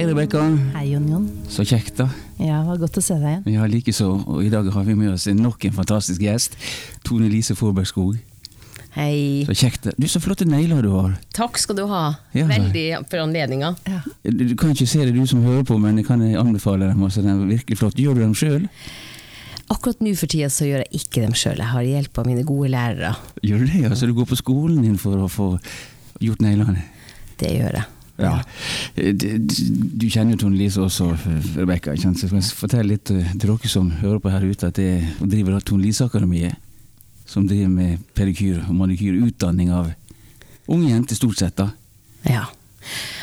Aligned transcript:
Hei, 0.00 0.06
Rebekka. 0.08 0.40
Hei, 0.72 0.86
Jon 0.94 1.08
Jon. 1.12 1.24
Så 1.52 1.60
kjekt, 1.68 1.98
da. 1.98 2.06
Ja, 2.38 2.62
det 2.62 2.70
var 2.70 2.78
godt 2.80 2.94
å 2.96 3.02
se 3.04 3.18
deg 3.20 3.34
igjen. 3.34 3.50
Ja, 3.52 3.66
likeså. 3.68 4.06
Og 4.32 4.38
i 4.40 4.48
dag 4.48 4.70
har 4.72 4.86
vi 4.86 4.94
med 4.96 5.10
oss 5.12 5.26
nok 5.28 5.66
en 5.68 5.74
fantastisk 5.76 6.22
gjest. 6.24 6.56
Tone 7.04 7.28
Lise 7.28 7.52
Forbergskog. 7.52 8.14
Hei. 8.94 9.44
Så 9.44 9.58
kjekt. 9.60 9.90
Du, 10.00 10.06
så 10.08 10.22
flotte 10.24 10.46
negler 10.48 10.88
du 10.88 10.88
har. 10.94 11.18
Takk 11.36 11.60
skal 11.60 11.76
du 11.76 11.84
ha. 11.90 12.00
Ja. 12.32 12.46
Veldig 12.48 12.86
for 13.12 13.26
anledninga. 13.26 13.74
Du, 14.24 14.40
du 14.40 14.56
kan 14.56 14.72
ikke 14.72 14.88
se 14.88 15.04
det, 15.04 15.12
du 15.12 15.20
som 15.28 15.44
hører 15.44 15.68
på, 15.68 15.76
men 15.84 16.00
jeg 16.00 16.08
kan 16.08 16.24
anbefale 16.46 16.88
dem. 16.88 17.04
Altså, 17.04 17.20
den 17.20 17.36
er 17.36 17.54
virkelig 17.58 17.82
flott. 17.82 18.00
Gjør 18.00 18.16
du 18.16 18.24
dem 18.24 18.34
sjøl? 18.40 18.66
Akkurat 19.68 20.00
nå 20.00 20.16
for 20.16 20.32
tida 20.32 20.48
så 20.48 20.64
gjør 20.64 20.86
jeg 20.86 21.04
ikke 21.04 21.28
dem 21.28 21.36
sjøl. 21.36 21.60
Jeg 21.60 21.74
har 21.76 21.88
hjelp 21.92 22.24
av 22.24 22.32
mine 22.32 22.48
gode 22.48 22.72
lærere. 22.72 23.12
Gjør 23.44 23.66
du 23.66 23.76
det? 23.76 23.84
Altså, 23.92 24.08
du 24.08 24.16
går 24.16 24.32
på 24.32 24.40
skolen 24.46 24.80
din 24.80 24.96
for 24.96 25.28
å 25.28 25.28
få 25.28 25.52
gjort 26.24 26.40
neglene? 26.48 26.88
Det 27.36 27.52
gjør 27.60 27.82
jeg. 27.82 27.90
Ja. 28.20 28.40
Du, 28.96 30.06
kjenner 30.08 30.34
jo 30.34 30.42
Tone 30.44 30.58
Lise 30.58 30.82
også, 30.84 31.10
Rebekka. 31.56 31.94
Fortelle 32.56 32.94
litt 32.94 33.12
eh, 33.14 33.32
til 33.36 33.48
dere 33.52 33.70
som 33.72 33.90
hører 34.02 34.20
på 34.22 34.32
her 34.32 34.44
ute, 34.44 34.70
at 34.70 34.78
det 34.78 34.92
driver 35.20 35.60
Tone 35.64 35.86
Lise-akademiet. 35.86 36.58
Som 37.30 37.46
driver 37.48 37.70
med 37.70 38.06
pedikyr 38.18 38.64
og 38.66 38.74
manikyr. 38.74 39.20
Utdanning 39.26 39.70
av 39.74 39.92
unge 40.70 40.90
jenter, 40.90 41.18
stort 41.18 41.38
sett. 41.38 41.56
da. 41.56 41.70
Ja. 42.26 42.48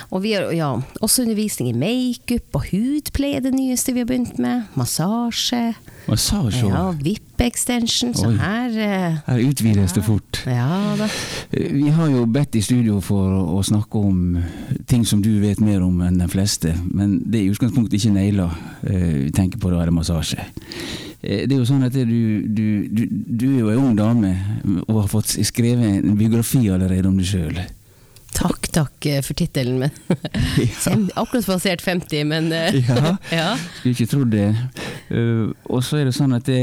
Og 0.10 0.22
vi 0.24 0.32
har 0.38 0.52
ja, 0.56 0.70
også 1.04 1.26
undervisning 1.26 1.70
i 1.74 1.76
makeup 1.76 2.56
og 2.56 2.64
hudpleie, 2.72 3.42
det 3.44 3.52
nyeste 3.54 3.92
vi 3.92 4.00
har 4.00 4.08
begynt 4.08 4.38
med. 4.40 4.62
Massasje. 4.80 5.74
Massasje 6.08 6.62
Ja. 6.70 6.86
VIP-extension. 6.96 8.14
Så 8.16 8.30
Oi. 8.30 8.38
her 8.40 8.70
eh, 8.70 9.18
Her 9.28 9.42
utvides 9.50 9.92
det 9.98 10.04
fort. 10.06 10.40
Ja 10.48 10.96
da. 10.98 11.10
Vi 11.52 11.90
har 11.92 12.08
jo 12.14 12.24
bedt 12.26 12.56
i 12.56 12.62
studio 12.64 13.02
for 13.04 13.28
å, 13.36 13.42
å 13.58 13.64
snakke 13.68 14.00
om 14.00 14.38
ting 14.88 15.04
som 15.06 15.22
du 15.22 15.34
vet 15.44 15.60
mer 15.60 15.84
om 15.84 16.00
enn 16.08 16.22
de 16.24 16.28
fleste. 16.32 16.72
Men 16.88 17.20
det 17.26 17.42
er 17.42 17.50
i 17.50 17.52
utgangspunktet 17.52 18.00
ikke 18.00 18.16
negler 18.16 18.56
eh, 18.88 19.26
vi 19.28 19.32
tenker 19.36 19.60
på 19.60 19.74
da, 19.74 19.82
er 19.84 19.92
det 19.92 19.98
massasje. 20.00 20.40
Eh, 21.20 21.44
Det 21.48 21.52
er 21.52 21.60
jo 21.60 21.68
sånn 21.68 21.84
at 21.84 21.94
du, 21.98 22.48
du, 22.48 22.88
du, 22.88 23.04
du 23.12 23.48
er 23.50 23.60
jo 23.60 23.74
ei 23.74 23.80
ung 23.82 23.96
dame 24.00 24.32
og 24.88 25.02
har 25.04 25.12
fått 25.12 25.36
skrevet 25.44 26.00
en 26.06 26.16
biografi 26.16 26.64
allerede 26.72 27.12
om 27.12 27.20
deg 27.20 27.28
sjøl. 27.28 27.60
Takk, 28.38 28.68
takk 28.76 29.06
eh, 29.10 29.22
for 29.26 29.34
tittelen. 29.40 29.88
Fem- 30.86 31.10
Akkurat 31.18 31.48
passert 31.50 31.82
50, 31.82 32.24
men 32.30 32.52
eh, 32.54 32.78
Ja. 32.90 33.16
ja. 33.34 33.48
Skulle 33.80 33.96
ikke 33.96 34.10
trodd 34.12 34.34
det. 34.36 34.50
Eh, 35.10 35.46
og 35.74 35.82
så 35.86 36.02
er 36.04 36.10
det 36.12 36.14
sånn 36.18 36.36
at 36.38 36.46
det, 36.46 36.62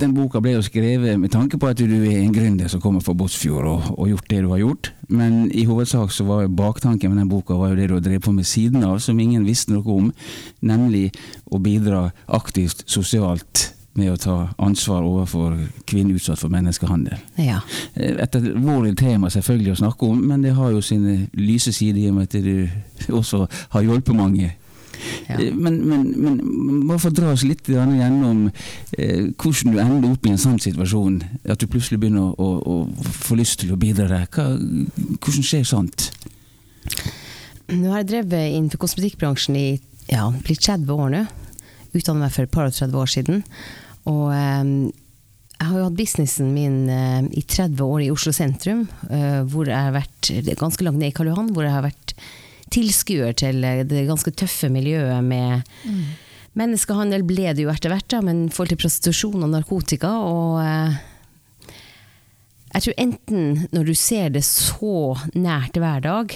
den 0.00 0.12
boka 0.14 0.42
ble 0.44 0.52
jo 0.58 0.62
skrevet 0.66 1.16
med 1.18 1.32
tanke 1.32 1.56
på 1.58 1.70
at 1.72 1.80
du 1.80 1.96
er 1.96 2.20
en 2.20 2.34
gründer 2.36 2.68
som 2.70 2.82
kommer 2.84 3.00
fra 3.04 3.16
Båtsfjord 3.16 3.66
og, 3.72 3.88
og 3.96 4.12
gjort 4.12 4.28
det 4.30 4.42
du 4.44 4.50
har 4.52 4.60
gjort. 4.62 4.92
Men 5.08 5.46
i 5.50 5.64
hovedsak 5.66 6.12
så 6.14 6.28
var 6.28 6.46
baktanken 6.52 7.10
med 7.14 7.22
den 7.24 7.32
boka 7.32 7.56
var 7.58 7.72
jo 7.72 7.80
det 7.80 7.88
du 7.90 7.96
har 7.96 8.04
drevet 8.04 8.28
på 8.28 8.36
med 8.36 8.46
siden 8.46 8.84
av, 8.86 9.00
som 9.02 9.18
ingen 9.18 9.48
visste 9.48 9.72
noe 9.74 9.96
om. 9.96 10.12
Nemlig 10.60 11.08
å 11.50 11.58
bidra 11.64 12.10
aktivt 12.28 12.84
sosialt 12.90 13.70
med 14.00 14.12
å 14.14 14.20
ta 14.20 14.36
ansvar 14.64 15.04
overfor 15.06 15.58
kvinner 15.88 16.16
utsatt 16.18 16.40
for 16.40 16.52
menneskehandel. 16.52 17.20
ja. 17.38 17.60
Eh, 17.94 18.16
Et 18.24 18.36
alvorlig 18.40 18.96
tema 18.98 19.28
selvfølgelig 19.30 19.76
å 19.76 19.80
snakke 19.84 20.08
om, 20.08 20.24
men 20.32 20.42
det 20.42 20.54
har 20.56 20.72
jo 20.74 20.80
sine 20.84 21.28
lyse 21.38 21.72
sider 21.72 22.00
i 22.00 22.08
og 22.10 22.16
med 22.18 22.28
at 22.28 22.42
du 22.42 22.68
også 23.20 23.44
har 23.76 23.86
hjulpet 23.86 24.16
mange. 24.16 24.50
Ja. 25.30 25.38
Eh, 25.38 25.54
Men, 25.56 25.78
men, 25.88 26.02
men 26.20 26.80
bare 26.88 26.98
for 27.00 27.08
å 27.12 27.16
dra 27.16 27.30
oss 27.32 27.44
litt 27.46 27.68
gjennom 27.72 28.50
eh, 28.98 29.30
hvordan 29.40 29.72
du 29.72 29.78
ender 29.80 30.10
opp 30.12 30.26
i 30.26 30.32
en 30.34 30.40
sånn 30.42 30.58
situasjon. 30.60 31.20
At 31.48 31.60
du 31.62 31.66
plutselig 31.70 32.00
begynner 32.02 32.34
å, 32.34 32.50
å, 32.60 32.76
å 32.84 33.12
få 33.24 33.38
lyst 33.40 33.60
til 33.62 33.72
å 33.72 33.78
bidra 33.80 34.08
der. 34.10 34.26
Hva, 34.28 34.50
hvordan 35.20 35.46
skjer 35.46 35.64
sånt? 35.64 36.10
Nå 37.70 37.92
har 37.92 38.02
jeg 38.02 38.08
drevet 38.10 38.50
innenfor 38.56 38.82
kosmetikkbransjen 38.82 39.56
i 39.56 39.66
ja, 40.10 40.24
blitt 40.44 40.64
30 40.66 40.90
år 40.90 41.12
nå. 41.14 41.22
Utdannet 41.94 42.24
meg 42.26 42.34
for 42.34 42.46
et 42.46 42.52
par 42.54 42.68
og 42.68 42.74
30 42.74 42.98
år 42.98 43.10
siden. 43.10 43.40
Og 44.08 44.30
eh, 44.32 44.90
jeg 45.60 45.68
har 45.68 45.76
jo 45.76 45.88
hatt 45.90 45.98
businessen 45.98 46.54
min 46.54 46.76
eh, 46.88 47.26
i 47.36 47.42
30 47.44 47.82
år 47.84 48.06
i 48.06 48.12
Oslo 48.12 48.32
sentrum, 48.32 48.86
eh, 49.12 49.42
hvor 49.44 49.68
jeg 49.68 49.76
har 49.76 49.92
vært 49.92 50.30
ganske 50.56 50.86
langt 50.86 50.96
ned 51.02 51.10
i 51.10 51.16
Karl 51.16 51.28
Johan, 51.28 51.50
hvor 51.52 51.66
jeg 51.66 51.74
har 51.74 51.84
vært 51.84 52.14
tilskuer 52.72 53.36
til 53.36 53.60
eh, 53.68 53.82
det 53.84 54.06
ganske 54.08 54.32
tøffe 54.32 54.70
miljøet 54.72 55.20
med 55.26 55.68
menneskehandel, 56.56 57.26
ble 57.28 57.52
det 57.52 57.66
jo 57.66 57.72
etter 57.72 57.92
hvert, 57.92 58.08
da, 58.08 58.22
men 58.24 58.46
i 58.46 58.54
forhold 58.54 58.72
til 58.72 58.82
prostitusjon 58.86 59.46
og 59.46 59.52
narkotika. 59.52 60.16
og... 60.24 61.06
Jeg 62.70 62.84
tror 62.84 63.00
enten 63.02 63.64
når 63.74 63.88
du 63.88 63.96
ser 63.98 64.28
det 64.30 64.44
så 64.46 65.16
nært 65.34 65.74
hver 65.82 66.04
dag, 66.04 66.34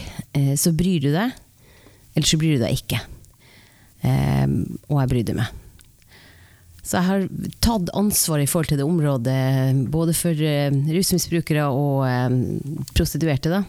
så 0.59 0.73
bryr 0.75 1.05
du 1.05 1.13
deg, 1.15 1.31
eller 2.17 2.27
så 2.27 2.39
bryr 2.41 2.57
du 2.57 2.65
deg 2.65 2.75
ikke. 2.75 2.99
Eh, 4.03 4.57
og 4.91 4.99
jeg 4.99 5.13
brydde 5.13 5.37
meg. 5.39 5.64
Så 6.85 6.99
jeg 6.99 7.09
har 7.09 7.23
tatt 7.65 7.93
ansvar 7.97 8.43
i 8.43 8.49
forhold 8.49 8.69
til 8.69 8.81
det 8.81 8.87
området, 8.87 9.37
både 9.93 10.13
for 10.17 10.37
eh, 10.37 10.69
rusmisbrukere 10.69 11.65
og 11.73 12.05
eh, 12.05 12.35
prostituerte, 12.93 13.53
da, 13.53 13.63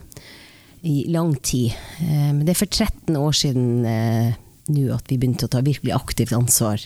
i 0.85 1.05
lang 1.13 1.31
tid. 1.39 1.71
Eh, 2.03 2.31
men 2.33 2.43
det 2.43 2.55
er 2.55 2.59
for 2.59 2.71
13 2.71 3.15
år 3.15 3.37
siden 3.39 3.85
nå 3.85 4.85
at 4.91 5.07
vi 5.07 5.19
begynte 5.21 5.47
å 5.47 5.53
ta 5.53 5.61
virkelig 5.63 5.93
aktivt 5.95 6.35
ansvar 6.35 6.81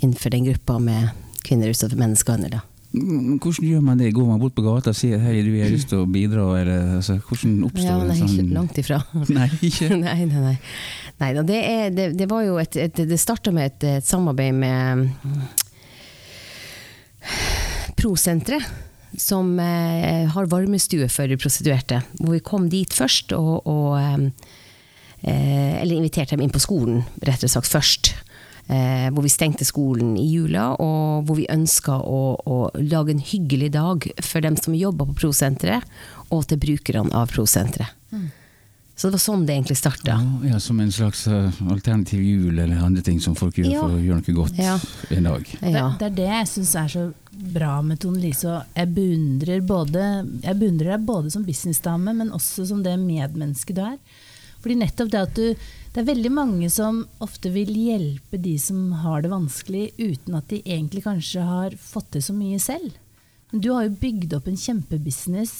innenfor 0.00 0.32
den 0.32 0.46
gruppa 0.46 0.78
med 0.78 1.10
kvinner 1.42 1.72
utsatt 1.72 1.96
for 1.96 2.00
menneskehandel. 2.00 2.60
da. 2.60 2.69
Hvordan 2.90 3.68
gjør 3.68 3.82
man 3.86 4.00
det? 4.00 4.08
Går 4.14 4.26
man 4.26 4.40
bort 4.42 4.56
på 4.56 4.64
gata 4.64 4.90
og 4.90 4.98
sier 4.98 5.20
hei, 5.22 5.36
du 5.46 5.52
jeg 5.54 5.62
har 5.62 5.70
lyst 5.70 5.92
til 5.92 6.00
å 6.02 6.08
bidra, 6.10 6.42
eller 6.58 6.96
altså, 6.96 7.20
hvordan 7.22 7.52
oppstår 7.68 7.86
Ja, 7.86 7.98
nei, 8.02 8.16
en 8.16 8.24
ikke 8.24 8.34
sånn 8.34 8.54
langt 8.58 8.80
ifra. 8.82 8.98
Nei, 9.36 9.46
ikke? 9.68 9.90
nei, 10.04 10.16
nei, 10.26 10.42
nei. 10.42 10.56
nei 11.22 11.30
da, 11.36 11.44
det, 11.46 11.60
er, 11.62 11.92
det, 11.94 12.06
det 12.18 12.26
var 12.30 12.42
jo 12.48 12.58
et, 12.62 12.78
et 12.82 13.02
Det 13.06 13.18
starta 13.20 13.54
med 13.54 13.70
et, 13.70 13.86
et 14.00 14.06
samarbeid 14.06 14.58
med 14.58 15.06
Prosenteret. 18.00 18.66
Som 19.18 19.56
eh, 19.58 20.26
har 20.30 20.46
varmestue 20.50 21.08
for 21.10 21.30
prostituerte. 21.42 21.98
Hvor 22.18 22.34
vi 22.34 22.42
kom 22.46 22.68
dit 22.70 22.94
først 22.94 23.34
og, 23.34 23.66
og 23.66 23.96
eh, 23.98 25.80
Eller 25.82 25.96
inviterte 25.96 26.36
dem 26.36 26.44
inn 26.46 26.54
på 26.54 26.62
skolen, 26.62 27.02
rettere 27.26 27.50
sagt 27.50 27.70
først. 27.70 28.14
Eh, 28.70 29.08
hvor 29.10 29.24
vi 29.26 29.30
stengte 29.32 29.66
skolen 29.66 30.12
i 30.20 30.28
jula, 30.30 30.68
og 30.78 31.24
hvor 31.26 31.34
vi 31.40 31.46
ønska 31.50 31.96
å, 32.06 32.20
å 32.38 32.58
lage 32.78 33.10
en 33.16 33.22
hyggelig 33.32 33.72
dag 33.74 34.04
for 34.22 34.44
dem 34.44 34.54
som 34.60 34.76
jobba 34.78 35.08
på 35.08 35.16
Prosenteret, 35.24 35.82
og 36.30 36.44
til 36.46 36.60
brukerne 36.62 37.10
av 37.18 37.32
Prosenteret. 37.34 37.90
Så 39.00 39.08
det 39.08 39.16
var 39.16 39.22
sånn 39.24 39.42
det 39.48 39.54
egentlig 39.56 39.78
starta. 39.80 40.18
Ja, 40.44 40.58
Som 40.60 40.78
en 40.84 40.92
slags 40.92 41.22
eh, 41.26 41.58
alternativ 41.72 42.20
jul 42.20 42.58
eller 42.60 42.82
andre 42.84 43.02
ting 43.02 43.18
som 43.24 43.34
folk 43.34 43.56
gjør 43.56 43.70
Ja. 43.72 43.80
for 43.80 43.96
å 43.96 44.02
gjøre 44.04 44.20
noe 44.20 44.36
godt 44.36 44.58
Ja. 44.60 44.74
en 45.16 45.24
dag. 45.24 45.46
Det, 45.58 45.72
det 45.98 46.06
er 46.10 46.16
det 46.20 46.28
jeg 46.28 46.48
syns 46.52 46.74
er 46.76 46.88
så 46.92 47.04
bra 47.32 47.80
med 47.82 47.98
Tone 47.98 48.20
Lise. 48.20 48.44
Og 48.46 48.62
jeg 48.76 48.92
beundrer, 48.94 49.62
både, 49.66 50.04
jeg 50.44 50.58
beundrer 50.60 50.92
deg 50.98 51.06
både 51.08 51.32
som 51.32 51.42
businessdame, 51.48 52.12
men 52.14 52.30
også 52.30 52.68
som 52.68 52.82
det 52.84 52.98
medmennesket 53.00 53.74
du 53.80 53.82
er. 53.88 53.96
Fordi 54.60 54.76
nettopp 54.80 55.12
det 55.12 55.20
at 55.20 55.36
du 55.36 55.68
Det 55.90 56.04
er 56.04 56.06
veldig 56.06 56.30
mange 56.30 56.68
som 56.70 57.00
ofte 57.18 57.50
vil 57.50 57.72
hjelpe 57.74 58.38
de 58.38 58.52
som 58.62 58.92
har 59.02 59.24
det 59.24 59.32
vanskelig, 59.32 59.88
uten 59.98 60.36
at 60.38 60.46
de 60.46 60.60
egentlig 60.62 61.02
kanskje 61.02 61.42
har 61.42 61.74
fått 61.74 62.12
til 62.14 62.22
så 62.22 62.34
mye 62.36 62.60
selv. 62.62 62.92
Men 63.50 63.64
du 63.64 63.72
har 63.74 63.88
jo 63.88 63.96
bygd 63.98 64.36
opp 64.36 64.46
en 64.46 64.60
kjempebusiness, 64.60 65.54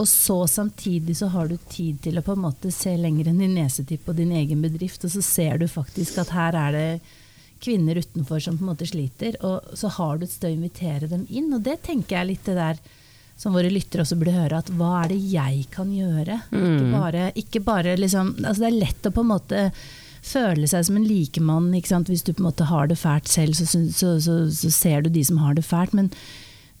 og 0.00 0.08
så 0.08 0.46
samtidig 0.48 1.18
så 1.18 1.28
har 1.34 1.50
du 1.50 1.58
tid 1.68 2.00
til 2.06 2.16
å 2.16 2.24
på 2.24 2.32
en 2.32 2.46
måte 2.46 2.72
se 2.72 2.94
lenger 2.96 3.28
enn 3.28 3.42
din 3.44 3.52
nesetipp 3.58 4.06
på 4.06 4.16
din 4.16 4.32
egen 4.32 4.64
bedrift, 4.64 5.04
og 5.04 5.12
så 5.12 5.20
ser 5.20 5.60
du 5.60 5.66
faktisk 5.68 6.22
at 6.22 6.32
her 6.32 6.56
er 6.56 6.72
det 6.72 6.88
kvinner 7.60 8.00
utenfor 8.00 8.40
som 8.40 8.56
på 8.56 8.64
en 8.64 8.72
måte 8.72 8.88
sliter, 8.88 9.36
og 9.44 9.76
så 9.76 9.92
har 9.98 10.16
du 10.16 10.24
et 10.24 10.32
sted 10.32 10.54
å 10.54 10.56
invitere 10.56 11.10
dem 11.10 11.26
inn. 11.28 11.52
Og 11.52 11.60
det 11.68 11.82
tenker 11.84 12.16
jeg 12.16 12.30
litt 12.30 12.48
det 12.48 12.56
der 12.56 12.80
som 13.40 13.56
våre 13.56 13.72
lyttere 13.72 14.04
også 14.04 14.18
burde 14.20 14.36
høre, 14.36 14.60
at 14.60 14.68
hva 14.76 14.92
er 15.00 15.14
det 15.14 15.18
jeg 15.32 15.64
kan 15.72 15.88
gjøre? 15.94 16.42
Ikke 16.52 16.92
bare, 16.92 17.24
ikke 17.40 17.64
bare 17.64 17.96
liksom 17.96 18.34
altså 18.42 18.60
Det 18.66 18.68
er 18.68 18.80
lett 18.82 19.08
å 19.08 19.12
på 19.16 19.24
en 19.24 19.30
måte 19.32 19.64
føle 20.20 20.68
seg 20.68 20.84
som 20.84 20.98
en 20.98 21.08
likemann. 21.08 21.70
Hvis 21.72 22.26
du 22.26 22.34
på 22.34 22.42
en 22.42 22.50
måte 22.50 22.68
har 22.68 22.90
det 22.90 22.98
fælt 23.00 23.30
selv, 23.32 23.56
så, 23.56 23.64
så, 23.64 24.18
så, 24.20 24.36
så 24.52 24.72
ser 24.74 25.06
du 25.06 25.10
de 25.14 25.24
som 25.24 25.40
har 25.40 25.56
det 25.56 25.64
fælt. 25.64 25.96
Men 25.96 26.10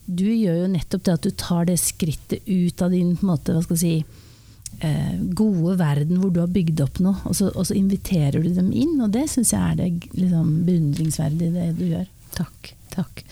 du 0.04 0.26
gjør 0.26 0.64
jo 0.64 0.72
nettopp 0.74 1.06
det 1.06 1.14
at 1.16 1.28
du 1.28 1.30
tar 1.30 1.70
det 1.70 1.78
skrittet 1.80 2.44
ut 2.44 2.82
av 2.82 2.92
din 2.92 3.14
på 3.16 3.24
en 3.24 3.32
måte, 3.32 3.54
hva 3.54 3.64
skal 3.64 3.78
jeg 3.78 3.84
si, 4.02 4.20
eh, 4.86 5.16
gode 5.38 5.78
verden 5.80 6.20
hvor 6.20 6.34
du 6.34 6.42
har 6.42 6.52
bygd 6.52 6.82
opp 6.84 7.00
noe, 7.04 7.16
og 7.24 7.36
så, 7.38 7.50
og 7.54 7.68
så 7.68 7.76
inviterer 7.78 8.42
du 8.42 8.52
dem 8.52 8.68
inn. 8.72 8.98
Og 9.00 9.12
det 9.16 9.28
syns 9.32 9.54
jeg 9.54 9.62
er 9.62 9.80
det 9.80 9.90
liksom, 10.12 10.52
beundringsverdige 10.68 11.56
det 11.56 11.70
du 11.80 11.86
gjør. 11.94 12.06
Takk. 12.36 12.74
takk. 12.92 13.24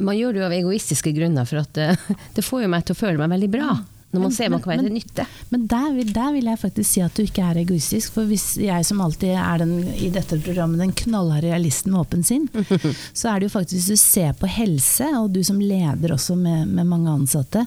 Man 0.00 0.16
gjør 0.16 0.32
det 0.32 0.40
jo 0.40 0.46
av 0.48 0.54
egoistiske 0.56 1.12
grunner, 1.16 1.48
for 1.48 1.62
at 1.62 1.72
det, 1.76 1.88
det 2.36 2.44
får 2.46 2.64
jo 2.64 2.70
meg 2.72 2.86
til 2.86 2.96
å 2.96 3.00
føle 3.02 3.20
meg 3.20 3.34
veldig 3.34 3.50
bra. 3.52 3.74
Når 4.12 4.20
man 4.20 4.32
ser 4.36 4.50
man 4.52 4.60
kan 4.60 4.72
være 4.74 4.82
men- 4.82 4.90
til 4.90 4.94
nytte. 5.00 5.26
Men 5.50 5.66
der 5.66 5.92
vil, 5.96 6.12
der 6.12 6.32
vil 6.34 6.44
jeg 6.50 6.58
faktisk 6.60 6.90
si 6.90 7.00
at 7.00 7.14
du 7.16 7.22
ikke 7.22 7.42
er 7.42 7.60
egoistisk. 7.62 8.12
For 8.12 8.28
hvis 8.28 8.56
jeg 8.60 8.84
som 8.84 9.00
alltid 9.00 9.32
er 9.40 9.58
den, 9.62 9.72
i 9.96 10.10
dette 10.12 10.36
programmet 10.44 10.78
den 10.82 10.92
knallharde 10.92 11.48
realisten 11.48 11.92
med 11.92 12.00
åpen 12.02 12.22
sinn, 12.26 12.48
så 13.18 13.32
er 13.32 13.40
det 13.40 13.48
jo 13.48 13.54
faktisk 13.56 13.72
hvis 13.72 13.88
du 13.88 13.96
ser 14.02 14.32
på 14.36 14.46
helse, 14.52 15.06
og 15.18 15.30
du 15.32 15.40
som 15.46 15.60
leder 15.60 16.12
også 16.12 16.36
med, 16.36 16.68
med 16.68 16.86
mange 16.90 17.08
ansatte, 17.12 17.64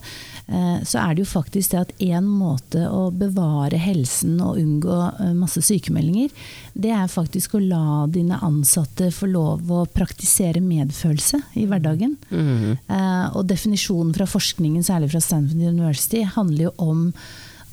eh, 0.48 0.78
så 0.86 1.02
er 1.02 1.16
det 1.18 1.26
jo 1.26 1.32
faktisk 1.32 1.72
det 1.74 1.80
at 1.82 1.94
én 2.04 2.28
måte 2.30 2.86
å 2.90 3.08
bevare 3.16 3.80
helsen 3.82 4.38
og 4.46 4.60
unngå 4.62 5.00
eh, 5.20 5.34
masse 5.38 5.64
sykemeldinger, 5.66 6.30
det 6.76 6.92
er 6.94 7.08
faktisk 7.10 7.56
å 7.58 7.64
la 7.64 8.06
dine 8.12 8.38
ansatte 8.44 9.10
få 9.16 9.30
lov 9.32 9.72
å 9.72 9.86
praktisere 9.96 10.62
medfølelse 10.62 11.42
i 11.62 11.66
hverdagen. 11.70 12.18
Mhm. 12.30 12.78
Eh, 12.86 13.26
og 13.36 13.48
definisjonen 13.50 14.14
fra 14.16 14.28
forskningen, 14.30 14.84
særlig 14.86 15.10
fra 15.14 15.22
Stanford 15.24 15.62
University, 15.74 16.22
handler 16.36 16.70
jo 16.70 16.74
om 16.84 17.08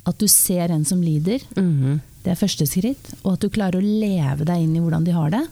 at 0.09 0.19
du 0.19 0.27
ser 0.27 0.71
en 0.73 0.85
som 0.85 1.03
lider. 1.03 1.43
Mhm. 1.55 2.01
Det 2.23 2.31
er 2.31 2.39
første 2.39 2.65
skritt. 2.67 3.11
Og 3.23 3.33
at 3.35 3.43
du 3.43 3.51
klarer 3.51 3.81
å 3.81 3.83
leve 3.83 4.47
deg 4.47 4.63
inn 4.63 4.77
i 4.77 4.81
hvordan 4.83 5.03
de 5.03 5.15
har 5.15 5.33
det. 5.33 5.43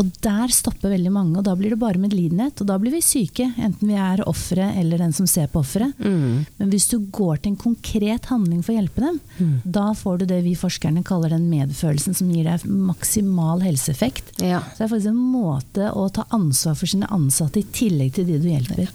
Og 0.00 0.08
der 0.24 0.52
stopper 0.54 0.92
veldig 0.92 1.12
mange, 1.12 1.36
og 1.38 1.44
da 1.46 1.54
blir 1.58 1.74
det 1.74 1.80
bare 1.80 2.00
medlidenhet. 2.00 2.60
Og 2.62 2.68
da 2.68 2.78
blir 2.80 2.94
vi 2.94 3.02
syke, 3.04 3.48
enten 3.60 3.90
vi 3.90 3.98
er 4.00 4.22
offeret 4.28 4.78
eller 4.80 5.02
den 5.02 5.14
som 5.16 5.28
ser 5.30 5.50
på 5.52 5.60
offeret. 5.62 5.92
Mm. 6.00 6.44
Men 6.58 6.72
hvis 6.72 6.88
du 6.90 6.98
går 7.12 7.42
til 7.42 7.52
en 7.52 7.60
konkret 7.60 8.28
handling 8.32 8.62
for 8.64 8.74
å 8.74 8.78
hjelpe 8.78 9.04
dem, 9.04 9.20
da 9.64 9.90
får 9.98 10.22
du 10.22 10.28
det 10.32 10.42
vi 10.46 10.54
forskerne 10.58 11.04
kaller 11.06 11.34
den 11.34 11.48
medfølelsen 11.52 12.16
som 12.16 12.30
gir 12.32 12.48
deg 12.48 12.64
maksimal 12.66 13.64
helseeffekt. 13.64 14.34
Ja. 14.42 14.62
Så 14.72 14.82
det 14.82 14.88
er 14.88 14.94
faktisk 14.94 15.12
en 15.12 15.26
måte 15.34 15.90
å 15.92 16.08
ta 16.14 16.26
ansvar 16.34 16.78
for 16.78 16.90
sine 16.90 17.10
ansatte 17.12 17.60
i 17.60 17.68
tillegg 17.74 18.16
til 18.16 18.28
de 18.30 18.40
du 18.42 18.48
hjelper. 18.50 18.88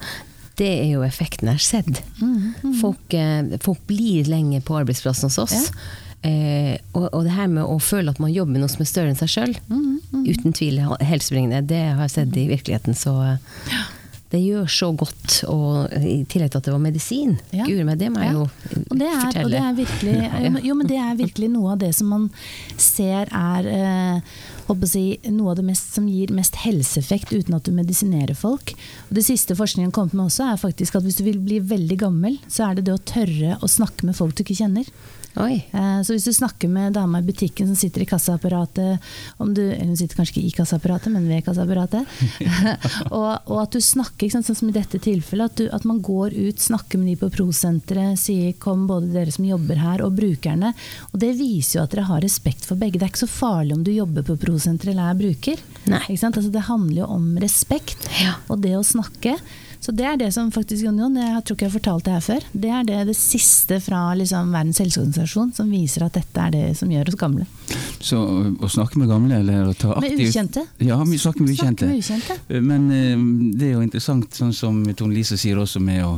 Det 0.58 0.68
er 0.80 0.88
jo 0.90 1.04
effekten 1.06 1.48
jeg 1.52 1.60
har 1.60 1.64
sett. 1.64 2.02
Mm, 2.20 2.74
Folk, 2.80 3.14
eh, 3.14 3.56
folk 3.62 3.80
blir 3.86 4.26
lenge 4.30 4.60
på 4.66 4.76
arbeidsplassen 4.80 5.30
hos 5.30 5.38
oss. 5.44 5.70
Eh, 6.26 6.74
og, 6.98 7.04
og 7.14 7.22
det 7.28 7.36
her 7.36 7.46
med 7.46 7.62
å 7.62 7.76
føle 7.78 8.10
at 8.10 8.18
man 8.18 8.32
jobber 8.34 8.56
med 8.56 8.64
noe 8.64 8.72
som 8.72 8.82
er 8.82 8.90
større 8.90 9.12
enn 9.12 9.20
seg 9.20 9.30
sjøl, 9.36 9.54
Mm, 9.70 10.24
uten 10.24 10.54
tvil 10.56 10.78
helsebringende, 11.04 11.60
det 11.68 11.82
har 11.94 12.00
jeg 12.08 12.14
sett 12.14 12.36
i 12.40 12.46
virkeligheten. 12.48 12.96
Så 12.96 13.12
eh, 13.22 13.84
det 14.30 14.40
gjør 14.44 14.66
så 14.68 14.90
godt. 14.96 15.38
Og 15.48 15.88
i 16.04 16.18
tillegg 16.28 16.50
til 16.52 16.58
at 16.60 16.66
det 16.68 16.72
var 16.74 16.82
medisin. 16.84 17.38
Ja. 17.54 17.64
Gud, 17.64 17.80
men 17.88 17.96
det 17.98 18.10
må 18.12 18.20
jeg 18.20 18.28
Ja. 18.28 18.32
jo 18.32 18.42
Og 18.90 18.98
det, 18.98 19.08
er, 19.08 19.44
og 19.44 19.50
det 19.50 19.60
er 19.62 19.72
virkelig 19.78 20.64
jo, 20.68 20.74
men- 20.74 20.86
det 20.86 20.98
er 21.00 21.14
virkelig 21.16 21.48
noe 21.50 21.72
av 21.72 21.78
det 21.78 21.94
som 21.96 22.08
man 22.12 22.30
ser 22.76 23.28
er 23.32 23.68
eh, 23.72 24.20
si, 24.84 25.18
noe 25.32 25.50
av 25.50 25.56
det 25.56 25.64
mest, 25.64 25.94
som 25.94 26.06
gir 26.06 26.28
mest 26.36 26.56
helseeffekt 26.60 27.32
uten 27.32 27.54
at 27.56 27.64
du 27.64 27.72
medisinerer 27.72 28.36
folk. 28.36 28.74
Og 29.08 29.14
det 29.16 29.24
siste 29.24 29.56
forskningen 29.56 29.92
kom 29.96 30.10
med 30.12 30.26
også, 30.28 30.52
er 30.52 30.60
faktisk 30.60 30.96
at 30.96 31.02
hvis 31.08 31.16
du 31.16 31.24
vil 31.24 31.38
bli 31.40 31.60
veldig 31.60 31.98
gammel, 31.98 32.36
så 32.48 32.68
er 32.70 32.74
det 32.76 32.84
det 32.84 32.94
å 32.98 33.04
tørre 33.08 33.56
å 33.64 33.68
snakke 33.68 34.04
med 34.04 34.16
folk 34.18 34.36
du 34.36 34.44
ikke 34.44 34.58
kjenner. 34.60 34.84
Eh, 35.46 36.00
Så 36.02 36.14
hvis 36.14 36.24
du 36.24 36.32
snakker 36.32 36.68
med 36.68 36.92
dama 36.96 37.18
i 37.20 37.22
butikken 37.26 37.66
som 37.68 37.76
sitter 37.78 38.02
i 38.02 38.06
kassaapparatet 38.08 38.98
om 39.38 39.52
du, 39.54 39.62
Hun 39.78 39.96
sitter 39.96 40.16
kanskje 40.16 40.38
ikke 40.40 40.46
i 40.48 40.56
kassaapparatet, 40.58 41.12
men 41.12 41.28
ved 41.28 41.44
kassaapparatet. 41.46 42.06
og, 43.16 43.28
og 43.46 43.58
at 43.62 43.72
du 43.76 43.80
snakker, 43.80 44.30
sant, 44.32 44.46
sånn 44.48 44.58
som 44.58 44.68
i 44.70 44.74
dette 44.76 44.98
tilfellet, 45.02 45.50
at, 45.52 45.56
du, 45.60 45.68
at 45.74 45.84
man 45.88 46.00
går 46.04 46.34
ut, 46.34 46.58
snakker 46.58 46.98
med 46.98 47.12
de 47.12 47.16
på 47.20 47.30
prosenteret, 47.34 48.18
sier 48.18 48.52
'kom 48.58 48.86
både 48.88 49.12
dere 49.12 49.30
som 49.34 49.44
jobber 49.44 49.76
her 49.78 50.02
og 50.04 50.16
brukerne'. 50.18 50.72
Og 51.12 51.20
det 51.20 51.34
viser 51.38 51.78
jo 51.78 51.84
at 51.84 51.90
dere 51.94 52.08
har 52.10 52.20
respekt 52.24 52.64
for 52.66 52.76
begge. 52.76 52.98
Det 52.98 53.06
er 53.06 53.12
ikke 53.12 53.26
så 53.26 53.30
farlig 53.30 53.74
om 53.78 53.84
du 53.84 53.92
jobber 53.92 54.22
på 54.26 54.36
prosenteret 54.38 54.92
eller 54.94 55.10
er 55.10 55.22
bruker. 55.22 55.58
Nei. 55.86 56.02
Ikke 56.08 56.18
sant? 56.24 56.36
Altså, 56.36 56.50
det 56.52 56.66
handler 56.68 57.02
jo 57.04 57.08
om 57.14 57.36
respekt 57.38 58.08
Ja. 58.20 58.34
og 58.48 58.60
det 58.60 58.74
å 58.76 58.82
snakke. 58.84 59.36
Så 59.80 59.92
det 59.94 60.04
er 60.04 60.16
det 60.20 60.32
som 60.34 60.50
faktisk, 60.52 60.82
Jon, 60.84 60.98
jeg 61.16 61.42
tror 61.46 61.56
ikke 61.56 61.64
jeg 61.66 61.70
har 61.70 61.78
fortalt 61.78 62.04
det 62.08 62.14
her 62.16 62.24
før, 62.24 62.46
det 62.52 62.70
er 62.74 62.86
det, 62.88 62.96
det 63.08 63.16
siste 63.16 63.78
fra 63.80 64.00
liksom, 64.18 64.50
Verdens 64.52 64.80
helseorganisasjon 64.82 65.52
som 65.56 65.70
viser 65.70 66.04
at 66.08 66.16
dette 66.18 66.42
er 66.48 66.54
det 66.54 66.64
som 66.80 66.90
gjør 66.92 67.12
oss 67.12 67.18
gamle. 67.20 67.46
Så 68.02 68.18
å 68.18 68.68
snakke 68.70 68.98
med 69.00 69.10
gamle, 69.10 69.38
eller 69.38 69.70
å 69.70 69.74
ta 69.78 69.94
aktivt 69.96 70.18
Med 70.18 70.28
ukjente. 70.28 70.64
Ja, 70.86 70.98
vi 71.06 71.18
snakker 71.18 71.44
med 71.46 71.54
ukjente. 71.54 71.86
Snakke 71.86 71.94
med 71.94 72.02
ukjente. 72.02 72.60
Men 72.68 72.90
eh, 72.94 73.54
det 73.58 73.68
er 73.68 73.72
jo 73.76 73.84
interessant, 73.86 74.28
sånn 74.38 74.52
som 74.56 74.82
Tone 74.98 75.14
Lise 75.16 75.38
sier 75.40 75.58
også, 75.62 75.80
med 75.82 76.04
å, 76.06 76.12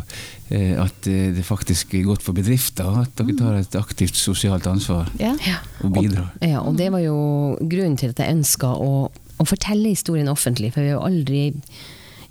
eh, 0.50 0.74
at 0.80 1.08
eh, 1.10 1.30
det 1.36 1.44
faktisk 1.46 1.94
er 2.00 2.04
godt 2.08 2.24
for 2.26 2.36
bedrifter. 2.36 2.90
At 3.04 3.14
dere 3.20 3.36
tar 3.38 3.60
et 3.60 3.78
aktivt 3.80 4.16
sosialt 4.18 4.66
ansvar 4.70 5.08
Ja. 5.20 5.32
Ja. 5.46 5.60
og 5.84 5.94
bidrar. 5.96 6.32
Ja, 6.44 6.60
og 6.64 6.76
det 6.80 6.90
var 6.92 7.04
jo 7.04 7.16
grunnen 7.60 7.96
til 8.00 8.12
at 8.12 8.20
jeg 8.24 8.36
ønska 8.40 8.72
å, 8.76 9.08
å 9.12 9.48
fortelle 9.48 9.92
historien 9.92 10.28
offentlig, 10.32 10.72
for 10.74 10.84
vi 10.84 10.92
har 10.92 11.00
jo 11.00 11.06
aldri 11.08 11.46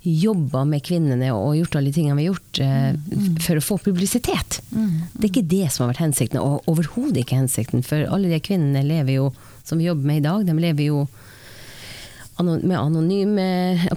jobba 0.00 0.64
med 0.64 0.82
kvinnene 0.86 1.28
og 1.36 1.58
gjort 1.58 1.76
alle 1.76 1.90
de 1.90 1.96
tingene 1.98 2.16
vi 2.16 2.26
har 2.26 2.32
gjort 2.32 2.60
eh, 2.64 2.92
mm. 2.96 3.40
for 3.44 3.60
å 3.60 3.64
få 3.64 3.76
publisitet. 3.84 4.60
Det 4.70 5.26
er 5.26 5.28
ikke 5.28 5.48
det 5.50 5.66
som 5.68 5.84
har 5.84 5.92
vært 5.92 6.04
hensikten, 6.06 6.40
og 6.40 6.68
overhodet 6.70 7.20
ikke 7.22 7.40
hensikten. 7.42 7.84
For 7.86 8.06
alle 8.08 8.30
de 8.32 8.40
kvinnene 8.44 8.84
lever 8.86 9.18
jo, 9.18 9.26
som 9.66 9.80
vi 9.80 9.90
jobber 9.90 10.08
med 10.08 10.22
i 10.22 10.24
dag, 10.24 10.46
de 10.48 10.56
lever 10.56 10.88
jo 10.88 11.04
med 12.40 12.72
anonyme, 12.78 13.46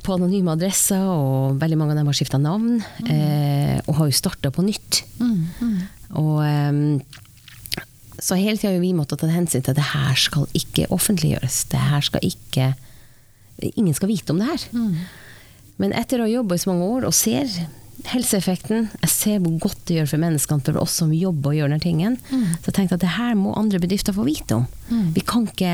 på 0.03 0.17
anonyme 0.17 0.51
adresser, 0.51 1.00
og 1.07 1.61
veldig 1.61 1.77
mange 1.79 1.95
av 1.95 2.01
dem 2.01 2.09
har 2.11 2.17
skifta 2.17 2.39
navn. 2.41 2.81
Eh, 3.07 3.77
og 3.88 3.95
har 4.01 4.09
jo 4.09 4.19
starta 4.19 4.51
på 4.51 4.65
nytt. 4.65 5.03
Og 6.19 6.44
ehm, 6.44 6.99
så 8.19 8.38
hele 8.39 8.59
tida 8.59 8.73
har 8.73 8.83
vi 8.83 8.94
måttet 8.95 9.23
ta 9.23 9.31
hensyn 9.31 9.63
til 9.63 9.71
at 9.73 9.79
det 9.79 9.91
her 9.94 10.19
skal 10.19 10.47
ikke 10.59 10.89
offentliggjøres. 10.94 11.63
Det 11.71 11.88
her 11.91 12.09
skal 12.11 12.31
ikke 12.33 12.73
Ingen 13.77 13.94
skal 13.94 14.09
vite 14.09 14.33
om 14.33 14.39
det 14.41 14.47
her. 14.49 14.63
Men 15.81 15.95
etter 15.97 16.21
å 16.21 16.27
ha 16.27 16.31
jobba 16.31 16.55
i 16.55 16.61
så 16.61 16.71
mange 16.71 16.89
år 16.97 17.07
og 17.09 17.15
ser 17.17 17.49
helseeffekten, 18.09 18.89
jeg 19.01 19.11
ser 19.11 19.39
hvor 19.43 19.53
godt 19.63 19.85
det 19.87 20.01
gjør 20.01 20.09
for 20.11 20.23
menneskene, 20.23 20.65
for 20.65 20.81
oss 20.81 20.97
som 20.99 21.13
jobber 21.15 21.53
og 21.53 21.59
gjør 21.59 21.71
den 21.75 21.83
tingen, 21.83 22.17
så 22.27 22.67
jeg 22.67 22.75
tenkte 22.75 22.97
at 22.97 23.05
det 23.05 23.13
her 23.15 23.37
må 23.39 23.53
andre 23.59 23.79
bedrifter 23.79 24.15
få 24.15 24.25
vite 24.27 24.59
om. 24.59 24.67
Vi 25.15 25.23
kan 25.25 25.47
ikke 25.47 25.71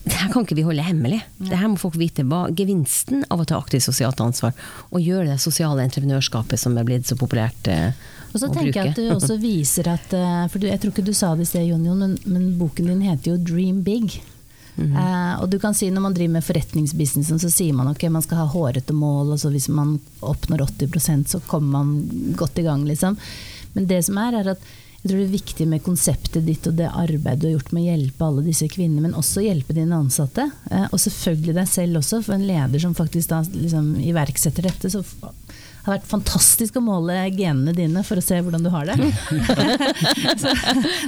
det 0.00 0.16
her 0.16 0.30
kan 0.32 0.46
ikke 0.46 0.56
vi 0.56 0.64
holde 0.64 0.84
hemmelig. 0.84 1.18
Det 1.36 1.58
her 1.60 1.68
må 1.68 1.76
folk 1.76 1.98
vite. 2.00 2.24
Hva 2.24 2.46
gevinsten 2.56 3.26
av 3.28 3.42
å 3.42 3.44
ta 3.48 3.58
aktivt 3.60 3.84
sosialt 3.84 4.20
ansvar 4.24 4.56
og 4.88 5.04
gjøre 5.04 5.28
det 5.28 5.42
sosiale 5.42 5.84
entreprenørskapet 5.84 6.60
som 6.60 6.78
er 6.80 6.88
blitt 6.88 7.10
så 7.10 7.18
populært 7.20 7.68
eh, 7.68 7.92
Og 8.32 8.40
så 8.40 8.48
tenker 8.48 8.70
jeg 8.70 8.72
bruke. 8.72 8.88
at 8.94 8.96
du 8.96 9.12
også 9.18 9.36
viser 9.44 9.90
at 9.92 10.14
eh, 10.16 10.46
For 10.48 10.62
du, 10.62 10.70
jeg 10.70 10.80
tror 10.80 10.94
ikke 10.94 11.04
du 11.04 11.12
sa 11.16 11.34
det 11.36 11.44
i 11.44 11.50
sted, 11.52 11.68
Jon 11.68 11.84
Jon, 11.84 12.00
men, 12.00 12.16
men 12.24 12.48
boken 12.56 12.88
din 12.88 13.04
heter 13.04 13.34
jo 13.34 13.36
'Dream 13.44 13.84
Big'. 13.84 14.22
Mhm. 14.80 14.96
uh, 14.96 15.42
og 15.42 15.50
du 15.50 15.58
kan 15.60 15.74
si 15.74 15.90
Når 15.90 16.00
man 16.00 16.14
driver 16.14 16.32
med 16.38 16.44
forretningsbusinessen, 16.44 17.38
så 17.38 17.50
sier 17.52 17.74
man 17.76 17.88
ok, 17.90 18.08
man 18.08 18.22
skal 18.22 18.38
ha 18.42 18.46
hårete 18.48 18.92
mål. 18.96 19.32
og 19.32 19.38
så 19.40 19.50
Hvis 19.50 19.68
man 19.68 19.98
oppnår 20.20 20.66
80% 20.66 21.28
så 21.28 21.40
kommer 21.46 21.70
man 21.78 22.34
godt 22.36 22.58
i 22.58 22.62
gang. 22.62 22.84
liksom. 22.84 23.16
Men 23.74 23.86
det 23.86 24.04
som 24.04 24.18
er, 24.18 24.40
er 24.40 24.50
at 24.50 24.62
jeg 25.00 25.08
tror 25.08 25.16
det 25.22 25.26
er 25.26 25.32
viktig 25.32 25.66
med 25.70 25.80
konseptet 25.84 26.44
ditt 26.44 26.66
og 26.68 26.74
det 26.76 26.90
arbeidet 26.92 27.40
du 27.40 27.46
har 27.48 27.54
gjort 27.54 27.70
med 27.72 27.82
å 27.86 27.88
hjelpe 27.94 28.26
alle 28.26 28.42
disse 28.44 28.66
kvinnene, 28.68 29.06
men 29.06 29.16
også 29.16 29.40
hjelpe 29.46 29.72
dine 29.76 29.96
ansatte. 29.96 30.44
Eh, 30.70 30.86
og 30.92 31.00
selvfølgelig 31.00 31.54
deg 31.56 31.70
selv 31.72 32.02
også, 32.02 32.20
for 32.26 32.36
en 32.36 32.44
leder 32.44 32.82
som 32.82 32.92
faktisk 32.98 33.32
da 33.32 33.40
liksom 33.48 33.94
iverksetter 34.04 34.68
dette. 34.68 34.90
så 34.92 35.00
det 35.80 35.86
har 35.88 35.94
vært 35.96 36.10
fantastisk 36.10 36.74
å 36.76 36.82
måle 36.84 37.14
genene 37.32 37.72
dine 37.72 38.02
for 38.04 38.20
å 38.20 38.22
se 38.24 38.36
hvordan 38.44 38.66
du 38.66 38.68
har 38.68 38.90
det. 38.90 38.98
Så- 40.42 40.52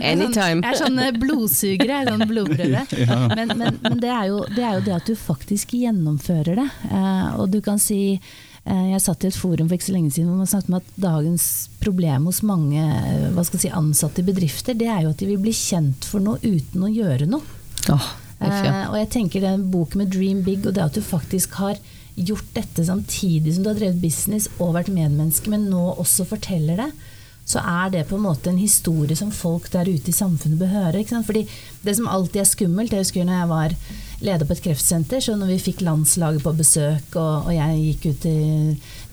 Anytime. 0.01 0.63
Jeg 0.65 0.71
er 0.71 0.79
sånn 0.81 0.97
blodsugere, 0.97 1.19
blodsuger, 1.21 1.93
jeg 1.93 1.99
er 1.99 2.09
sånn 2.09 2.25
blodprøve. 2.31 2.87
Men, 3.37 3.53
men, 3.59 3.77
men 3.85 4.01
det, 4.01 4.09
er 4.09 4.31
jo, 4.31 4.41
det 4.57 4.65
er 4.65 4.79
jo 4.79 4.85
det 4.89 4.95
at 4.97 5.11
du 5.13 5.15
faktisk 5.21 5.75
gjennomfører 5.77 6.63
det. 6.63 6.69
Eh, 6.89 7.29
og 7.37 7.53
du 7.53 7.61
kan 7.65 7.77
si 7.83 8.01
eh, 8.17 8.52
Jeg 8.63 9.03
satt 9.03 9.25
i 9.25 9.31
et 9.33 9.37
forum 9.37 9.67
for 9.67 9.75
ikke 9.75 9.89
så 9.89 9.95
lenge 9.97 10.13
siden 10.15 10.29
hvor 10.31 10.39
man 10.39 10.51
snakket 10.51 10.71
om 10.71 10.77
at 10.79 10.91
dagens 11.03 11.47
problem 11.83 12.29
hos 12.31 12.45
mange 12.47 12.79
eh, 12.79 13.25
hva 13.35 13.43
skal 13.47 13.59
si, 13.59 13.71
ansatte 13.75 14.23
i 14.23 14.27
bedrifter, 14.29 14.77
det 14.79 14.87
er 14.87 15.01
jo 15.03 15.11
at 15.11 15.19
de 15.19 15.27
vil 15.33 15.41
bli 15.43 15.55
kjent 15.57 16.07
for 16.07 16.23
noe 16.23 16.39
uten 16.45 16.85
å 16.87 16.91
gjøre 16.93 17.27
noe. 17.27 17.43
Oh. 17.91 18.07
Eh, 18.43 18.85
og 18.87 18.95
jeg 19.01 19.11
tenker 19.17 19.43
den 19.43 19.67
boken 19.73 20.05
med 20.05 20.13
Dream 20.15 20.45
Big, 20.47 20.63
og 20.67 20.77
det 20.77 20.85
at 20.85 20.95
du 20.95 21.03
faktisk 21.03 21.59
har 21.63 21.81
gjort 22.15 22.49
dette 22.55 22.85
samtidig 22.87 23.55
som 23.55 23.65
du 23.65 23.73
har 23.73 23.81
drevet 23.81 24.03
business 24.03 24.49
og 24.59 24.77
vært 24.77 24.93
medmenneske, 24.93 25.51
men 25.51 25.69
nå 25.73 25.83
også 25.97 26.27
forteller 26.29 26.85
det, 26.85 26.91
så 27.49 27.63
er 27.67 27.91
det 27.91 28.07
på 28.09 28.19
en 28.19 28.27
måte 28.29 28.53
en 28.53 28.61
historie 28.61 29.17
som 29.19 29.33
folk 29.35 29.67
der 29.73 29.91
ute 29.91 30.13
i 30.13 30.15
samfunnet 30.15 30.61
bør 30.61 30.71
høre. 30.77 31.01
Ikke 31.03 31.17
sant? 31.17 31.27
Fordi 31.27 31.43
det 31.83 31.97
som 31.99 32.07
alltid 32.11 32.45
er 32.45 32.51
skummelt, 32.53 32.95
jeg 32.95 33.03
husker 33.03 33.27
når 33.27 33.41
jeg 33.41 33.51
var 33.51 33.77
leder 34.23 34.47
på 34.47 34.55
et 34.55 34.63
kreftsenter, 34.65 35.23
så 35.23 35.35
når 35.39 35.53
vi 35.53 35.63
fikk 35.71 35.83
landslaget 35.85 36.45
på 36.45 36.55
besøk, 36.59 37.17
og, 37.19 37.49
og 37.49 37.53
jeg 37.55 37.81
gikk 37.83 38.07
ut 38.13 38.27
i 38.31 38.39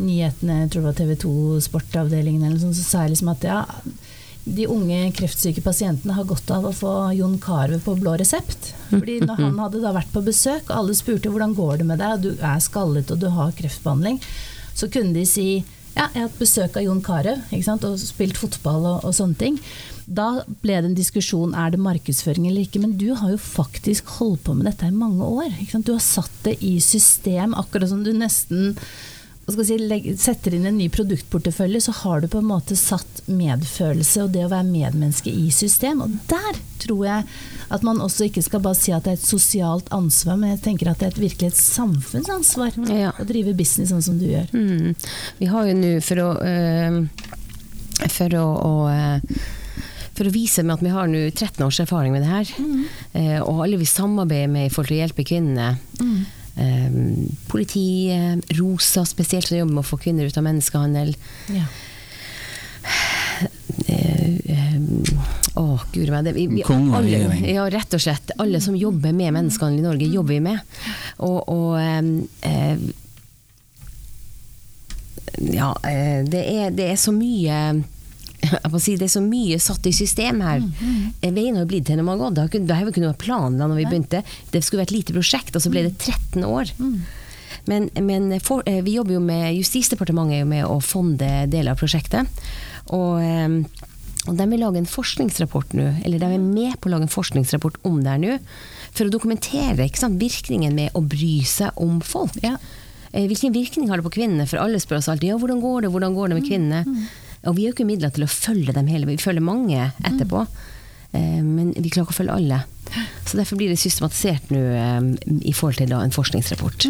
nyhetene, 0.03 0.61
jeg 0.63 0.71
tror 0.71 0.83
det 0.83 0.89
var 0.89 0.99
TV 0.99 1.15
2 1.25 1.33
Sportavdelingen 1.65 2.45
eller 2.45 2.57
noe 2.57 2.67
sånt, 2.67 2.77
så 2.79 2.85
sa 2.85 3.03
jeg 3.03 3.15
liksom 3.15 3.33
at 3.33 3.47
ja, 3.49 3.59
de 4.49 4.67
unge 4.71 4.99
kreftsyke 5.17 5.61
pasientene 5.65 6.15
har 6.15 6.27
godt 6.29 6.53
av 6.53 6.69
å 6.69 6.75
få 6.75 6.93
Jon 7.17 7.37
Carew 7.41 7.81
på 7.83 7.97
blå 7.99 8.15
resept. 8.21 8.71
Fordi 8.89 9.19
når 9.25 9.43
han 9.43 9.59
hadde 9.63 9.81
da 9.83 9.93
vært 9.95 10.13
på 10.13 10.23
besøk, 10.25 10.69
og 10.69 10.77
alle 10.77 10.97
spurte 10.97 11.31
hvordan 11.33 11.57
går 11.57 11.81
det 11.81 11.89
med 11.89 12.01
deg, 12.01 12.23
du 12.23 12.31
er 12.37 12.63
skallet 12.63 13.11
og 13.13 13.21
du 13.21 13.29
har 13.33 13.53
kreftbehandling, 13.57 14.21
så 14.77 14.89
kunne 14.91 15.13
de 15.17 15.25
si 15.27 15.49
ja, 15.99 16.07
jeg 16.13 16.21
har 16.21 16.29
hatt 16.29 16.39
besøk 16.39 16.77
av 16.79 16.85
Jon 16.85 17.01
Carew 17.03 17.41
og 17.89 17.99
spilt 17.99 18.39
fotball 18.39 18.85
og, 18.87 19.07
og 19.07 19.15
sånne 19.15 19.39
ting. 19.39 19.57
Da 20.07 20.45
ble 20.63 20.79
det 20.79 20.89
en 20.89 20.97
diskusjon 20.97 21.53
er 21.53 21.73
det 21.73 21.81
markedsføring 21.83 22.47
eller 22.47 22.63
ikke, 22.65 22.81
men 22.81 22.95
du 22.97 23.11
har 23.19 23.33
jo 23.33 23.39
faktisk 23.41 24.07
holdt 24.17 24.45
på 24.47 24.55
med 24.57 24.69
dette 24.69 24.87
i 24.87 24.95
mange 24.95 25.27
år. 25.27 25.51
Du 25.83 25.91
har 25.93 26.03
satt 26.03 26.33
det 26.47 26.55
i 26.65 26.77
system, 26.81 27.53
akkurat 27.57 27.91
som 27.91 28.05
du 28.05 28.13
nesten 28.15 28.77
si, 29.57 29.77
setter 30.19 30.53
inn 30.55 30.65
en 30.69 30.77
ny 30.77 30.87
produktportefølje, 30.93 31.81
så 31.87 31.93
har 32.03 32.21
du 32.21 32.27
på 32.31 32.41
en 32.41 32.49
måte 32.49 32.75
satt 32.79 33.21
medfølelse 33.29 34.23
og 34.25 34.33
det 34.35 34.45
å 34.45 34.51
være 34.51 34.67
medmenneske 34.69 35.31
i 35.31 35.49
system. 35.53 36.01
Og 36.05 36.15
der 36.31 36.59
tror 36.79 37.05
jeg 37.05 37.25
at 37.69 37.83
man 37.85 38.01
også 38.01 38.27
ikke 38.29 38.43
skal 38.45 38.61
bare 38.65 38.77
si 38.79 38.91
at 38.95 39.03
det 39.05 39.13
er 39.15 39.19
et 39.19 39.27
sosialt 39.27 39.89
ansvar, 39.95 40.37
men 40.39 40.53
jeg 40.55 40.63
tenker 40.67 40.89
at 40.91 40.99
det 41.01 41.09
er 41.09 41.15
et 41.15 41.23
virkelig 41.25 41.51
et 41.53 41.61
samfunnsansvar 41.61 42.77
Ja. 42.89 43.11
å 43.19 43.25
drive 43.29 43.53
business 43.57 43.91
sånn 43.93 44.03
som 44.05 44.19
du 44.21 44.25
gjør. 44.29 44.47
Mm. 44.53 44.95
Vi 45.39 45.49
har 45.51 45.67
jo 45.69 45.77
nå, 45.79 45.93
for 46.05 46.23
å 46.25 46.29
øh, 46.41 46.99
For 48.09 48.35
å, 48.39 48.45
å 48.63 48.73
øh, 48.89 49.39
for 50.19 50.27
å 50.27 50.31
vise 50.35 50.63
med 50.67 50.73
at 50.75 50.81
vi 50.83 50.89
har 50.91 51.07
nå 51.07 51.19
13 51.31 51.63
års 51.63 51.77
erfaring 51.79 52.11
med 52.11 52.25
det 52.25 52.27
her, 52.31 52.49
eh, 53.15 53.37
og 53.39 53.61
alle 53.63 53.77
vi 53.79 53.85
samarbeider 53.87 54.49
med 54.51 54.65
i 54.67 54.71
forhold 54.73 54.89
til 54.91 54.97
å 54.97 54.99
hjelpe 55.05 55.23
kvinnene. 55.23 55.69
Eh, 56.59 56.88
politiet, 57.59 58.45
ROSA 58.57 59.03
spesielt, 59.05 59.47
som 59.51 59.57
jobber 59.59 59.73
med 59.75 59.83
å 59.83 59.89
få 59.89 59.99
kvinner 60.01 60.25
ut 60.29 60.37
av 60.39 60.43
menneskehandel. 60.47 61.15
Ja. 61.53 61.65
Å, 63.39 63.47
eh, 63.91 64.75
Å, 65.59 65.65
guri 65.91 66.09
meg. 66.13 66.23
det- 66.23 66.33
vi- 66.35 66.47
vi- 66.47 66.63
alle- 66.63 67.51
Ja, 67.53 67.65
rett 67.69 67.93
og 67.93 67.99
slett. 67.99 68.31
Alle 68.39 68.61
som 68.61 68.75
jobber 68.75 69.11
med 69.13 69.33
menneskehandel 69.33 69.79
i 69.79 69.87
Norge, 69.87 70.07
jobber 70.13 70.33
vi 70.33 70.39
med. 70.39 70.59
Og, 71.19 71.43
og 71.49 71.79
eh, 71.79 72.01
eh, 72.49 72.77
Ja, 75.53 75.73
eh, 75.83 76.23
det 76.27 76.41
er, 76.51 76.71
det 76.71 76.89
er 76.91 76.95
så 76.99 77.11
mye 77.15 77.83
jeg 78.41 78.71
må 78.71 78.79
si, 78.79 78.95
Det 78.95 79.03
er 79.03 79.19
så 79.19 79.21
mye 79.21 79.59
satt 79.59 79.85
i 79.85 79.91
system 79.91 80.39
her. 80.41 80.61
Eh, 81.21 81.31
Veien 81.31 81.55
har 81.57 81.65
blitt 81.65 81.85
til 81.85 81.97
når 81.97 82.03
man 82.05 82.19
har 82.19 82.25
gått. 82.31 82.35
Det 82.35 82.41
har 82.75 82.85
ikke- 82.85 82.85
jo 82.85 82.91
ikke 82.91 83.05
noe 83.05 83.13
plan 83.17 83.57
da 83.57 83.67
når 83.67 83.75
vi 83.75 83.85
begynte. 83.85 84.23
Det 84.51 84.63
skulle 84.63 84.85
vært 84.85 84.91
et 84.91 84.97
lite 84.97 85.13
prosjekt, 85.13 85.55
og 85.55 85.61
så 85.61 85.69
ble 85.69 85.83
det 85.83 85.97
13 85.99 86.43
år. 86.43 86.71
Men, 87.67 87.89
men 88.01 88.31
for, 88.39 88.63
eh, 88.65 88.81
vi 88.85 88.95
jobber 88.97 89.17
jo 89.17 89.21
med 89.23 89.53
Justisdepartementet 89.57 90.39
er 90.39 90.43
jo 90.43 90.49
med 90.49 90.65
å 90.65 90.79
fonde 90.83 91.29
deler 91.51 91.73
av 91.73 91.79
prosjektet. 91.81 92.27
Og, 92.95 93.19
eh, 93.21 93.85
og 94.27 94.35
de 94.37 94.45
vil 94.51 94.61
lage 94.61 94.81
en 94.81 94.89
forskningsrapport 94.89 95.73
nå, 95.77 95.87
eller 96.05 96.21
de 96.21 96.27
er 96.35 96.43
med 96.43 96.75
på 96.79 96.89
å 96.89 96.93
lage 96.93 97.07
en 97.07 97.13
forskningsrapport 97.13 97.79
om 97.87 98.01
det 98.03 98.11
her 98.11 98.21
nå, 98.23 98.37
for 98.91 99.07
å 99.07 99.13
dokumentere 99.13 99.85
ikke 99.87 100.01
sant, 100.03 100.19
virkningen 100.21 100.75
med 100.75 100.93
å 100.97 101.01
bry 101.05 101.39
seg 101.47 101.71
om 101.79 101.99
folk. 102.05 102.35
Ja. 102.43 102.57
Eh, 103.13 103.25
Hvilken 103.29 103.55
virkning 103.55 103.89
har 103.89 103.97
det 103.97 104.05
på 104.05 104.15
kvinnene? 104.19 104.47
For 104.49 104.61
alle 104.61 104.81
spør 104.81 104.99
oss 104.99 105.09
alltid 105.11 105.31
ja, 105.31 105.39
hvordan 105.39 105.63
går 105.63 105.85
det, 105.85 105.93
hvordan 105.93 106.17
går 106.17 106.29
det 106.29 106.39
med 106.39 106.49
kvinnene. 106.49 107.07
Og 107.47 107.55
vi 107.55 107.63
har 107.63 107.71
jo 107.71 107.77
ikke 107.77 107.87
midler 107.87 108.11
til 108.11 108.25
å 108.25 108.31
følge 108.31 108.75
dem 108.75 108.89
hele, 108.91 109.07
vi 109.07 109.15
følger 109.21 109.45
mange 109.45 109.93
etterpå. 110.03 110.43
Eh, 110.43 110.67
Men 111.11 111.73
vi 111.75 111.89
klarer 111.89 112.05
ikke 112.07 112.13
å 112.15 112.19
følge 112.19 112.35
alle. 112.35 112.63
Så 113.25 113.37
derfor 113.37 113.59
blir 113.59 113.69
det 113.69 113.77
systematisert 113.77 114.49
nå 114.49 114.59
eh, 114.73 115.09
i 115.45 115.53
forhold 115.53 115.77
til 115.77 115.91
da 115.91 115.99
en 116.01 116.13
forskningsrapport. 116.13 116.87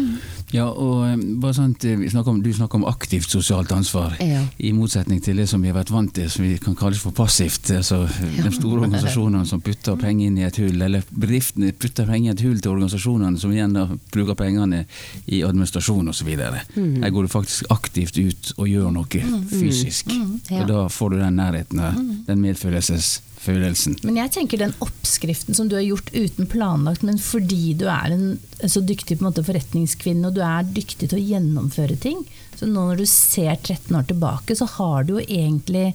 Ja, 0.54 0.70
og 0.70 1.02
eh, 1.04 1.18
bare 1.42 1.56
sånt, 1.58 1.84
vi 1.84 2.08
snakker 2.10 2.32
om, 2.32 2.40
Du 2.42 2.48
snakker 2.56 2.80
om 2.80 2.86
aktivt 2.88 3.28
sosialt 3.30 3.72
ansvar, 3.76 4.16
Ja. 4.24 4.40
i 4.58 4.72
motsetning 4.72 5.20
til 5.22 5.36
det 5.36 5.48
som 5.50 5.60
vi 5.60 5.68
har 5.68 5.76
vært 5.76 5.92
vant 5.92 6.14
til, 6.16 6.30
som 6.32 6.46
vi 6.46 6.56
kan 6.58 6.76
kalles 6.76 7.02
for 7.02 7.12
passivt. 7.12 7.70
altså 7.76 8.06
De 8.08 8.52
store 8.56 8.80
organisasjonene 8.86 9.46
som 9.46 9.60
putter 9.60 9.96
penger 10.00 10.26
inn 10.26 10.38
i 10.40 10.46
et 10.48 10.56
hull, 10.62 10.80
eller 10.80 11.04
bedriftene 11.12 11.72
putter 11.76 12.08
penger 12.08 12.32
i 12.32 12.34
et 12.34 12.44
hull 12.48 12.60
til 12.60 12.72
organisasjonene, 12.72 13.38
som 13.38 13.52
igjen 13.52 13.76
da 13.76 13.86
bruker 14.14 14.38
pengene 14.40 14.86
i 15.26 15.42
administrasjon 15.44 16.08
osv. 16.08 16.32
Mm. 16.76 17.02
Her 17.04 17.10
går 17.10 17.28
du 17.28 17.34
faktisk 17.36 17.68
aktivt 17.70 18.16
ut 18.16 18.54
og 18.56 18.68
gjør 18.68 18.92
noe 18.96 19.24
fysisk. 19.52 20.08
Ja. 20.48 20.62
Og 20.62 20.68
da 20.72 20.86
får 20.88 21.10
du 21.10 21.20
den 21.20 21.36
nærheten, 21.36 21.84
den 22.24 22.24
den 22.26 23.29
medfølelsesfølelsen. 23.40 23.98
Men 24.04 24.18
jeg 24.20 24.32
tenker 24.34 24.58
den 24.60 24.74
oppskriften 24.80 25.54
som 25.54 25.68
du 25.68 25.76
har 25.76 25.84
gjort 25.84 26.10
uten 26.12 26.46
planlagt, 26.46 27.02
men 27.02 27.18
fordi 27.18 27.74
du 27.74 27.86
er 27.88 28.12
en 28.12 28.38
så 28.68 28.80
dyktig 28.80 29.18
på 29.18 29.24
en 29.24 29.30
måte 29.30 29.44
forretningskvinne 29.44 30.28
og 30.28 30.34
du 30.36 30.42
er 30.44 30.64
dyktig 30.64 31.10
til 31.10 31.18
å 31.18 31.24
gjennomføre 31.24 31.96
ting. 31.96 32.24
Så 32.56 32.66
nå 32.68 32.84
når 32.90 33.00
du 33.00 33.06
ser 33.06 33.56
13 33.56 33.96
år 33.96 34.04
tilbake, 34.10 34.56
så 34.56 34.68
har 34.76 35.04
du 35.04 35.16
jo 35.16 35.24
egentlig 35.24 35.94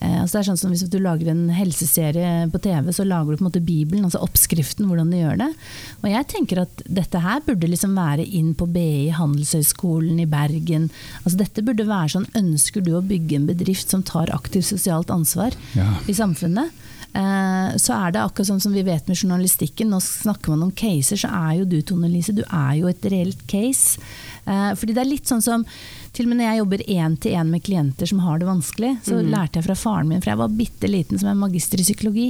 altså 0.00 0.38
det 0.38 0.40
er 0.40 0.46
sånn 0.50 0.58
som 0.60 0.70
Hvis 0.74 0.84
du 0.90 0.98
lager 1.02 1.30
en 1.32 1.48
helseserie 1.50 2.48
på 2.52 2.60
TV, 2.62 2.90
så 2.94 3.04
lager 3.06 3.32
du 3.32 3.36
på 3.40 3.44
en 3.44 3.48
måte 3.50 3.62
Bibelen, 3.64 4.04
altså 4.06 4.20
oppskriften, 4.22 4.86
hvordan 4.86 5.10
du 5.10 5.16
gjør 5.18 5.38
det. 5.42 5.48
Og 6.02 6.08
jeg 6.12 6.28
tenker 6.34 6.62
at 6.62 6.82
dette 6.86 7.22
her 7.24 7.40
burde 7.46 7.70
liksom 7.72 7.96
være 7.98 8.26
inn 8.26 8.52
på 8.58 8.68
BI, 8.70 9.08
Handelshøyskolen 9.16 10.20
i 10.22 10.28
Bergen. 10.30 10.90
Altså 11.24 11.38
Dette 11.40 11.64
burde 11.66 11.86
være 11.88 12.12
sånn 12.16 12.28
Ønsker 12.38 12.84
du 12.84 12.92
å 12.98 13.02
bygge 13.04 13.36
en 13.40 13.48
bedrift 13.48 13.90
som 13.90 14.02
tar 14.06 14.30
aktivt 14.34 14.68
sosialt 14.70 15.10
ansvar 15.10 15.56
Ja. 15.74 15.94
i 16.06 16.14
samfunnet? 16.14 16.70
Eh, 17.18 17.76
så 17.80 17.94
er 17.96 18.12
det 18.12 18.20
akkurat 18.20 18.46
sånn 18.50 18.60
som 18.60 18.74
vi 18.76 18.82
vet 18.84 19.08
med 19.08 19.16
journalistikken, 19.16 19.88
nå 19.90 19.98
snakker 20.04 20.52
man 20.52 20.66
om 20.68 20.70
caser, 20.76 21.16
så 21.16 21.30
er 21.32 21.54
jo 21.58 21.64
du 21.64 21.80
Tone 21.82 22.08
Lise, 22.12 22.34
du 22.36 22.42
er 22.44 22.74
jo 22.82 22.86
et 22.90 23.00
reelt 23.10 23.40
case. 23.48 23.96
Eh, 24.46 24.74
fordi 24.76 24.92
det 24.94 25.02
er 25.02 25.08
litt 25.08 25.24
sånn 25.30 25.42
som 25.42 25.64
til 26.12 26.24
og 26.26 26.30
med 26.32 26.38
når 26.40 26.46
jeg 26.48 26.58
jobber 26.62 26.80
én 26.88 27.12
til 27.22 27.30
én 27.38 27.48
med 27.52 27.62
klienter 27.66 28.06
som 28.10 28.18
har 28.24 28.36
det 28.40 28.48
vanskelig, 28.48 28.92
så 29.06 29.14
lærte 29.22 29.56
jeg 29.60 29.64
fra 29.68 29.76
faren 29.78 30.08
min, 30.10 30.20
for 30.24 30.30
jeg 30.32 30.40
var 30.40 30.48
bitte 30.58 30.86
liten 30.90 31.16
som 31.20 31.28
en 31.32 31.40
magister 31.42 31.78
i 31.80 31.84
psykologi, 31.86 32.28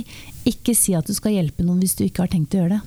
ikke 0.48 0.72
si 0.76 0.92
at 0.96 1.06
du 1.08 1.12
skal 1.16 1.32
hjelpe 1.34 1.62
noen 1.66 1.80
hvis 1.82 1.96
du 1.98 2.02
ikke 2.06 2.22
har 2.24 2.30
tenkt 2.32 2.54
å 2.56 2.60
gjøre 2.62 2.74
det. 2.78 2.82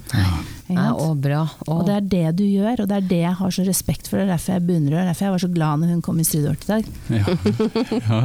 Ja, 0.72 0.86
og 0.96 1.18
bra. 1.22 1.42
Og 1.68 1.80
det 1.86 1.94
er 1.98 2.02
det 2.08 2.28
du 2.40 2.44
gjør, 2.48 2.76
og 2.84 2.88
det 2.90 2.96
er 3.02 3.08
det 3.10 3.20
jeg 3.26 3.36
har 3.42 3.50
så 3.52 3.62
respekt 3.68 4.06
for. 4.08 4.16
Det 4.18 4.24
er 4.26 4.32
derfor 4.32 4.52
jeg 4.56 4.66
beundrer 4.70 5.02
og 5.02 5.08
derfor 5.12 5.24
jeg 5.28 5.34
var 5.36 5.42
så 5.44 5.50
glad 5.52 5.74
når 5.82 5.88
hun 5.96 6.02
kom 6.06 6.20
i 6.22 6.24
studio 6.26 6.50
i 6.56 6.70
dag. 6.70 6.84
Ja. 7.12 7.26
Ja. 8.02 8.20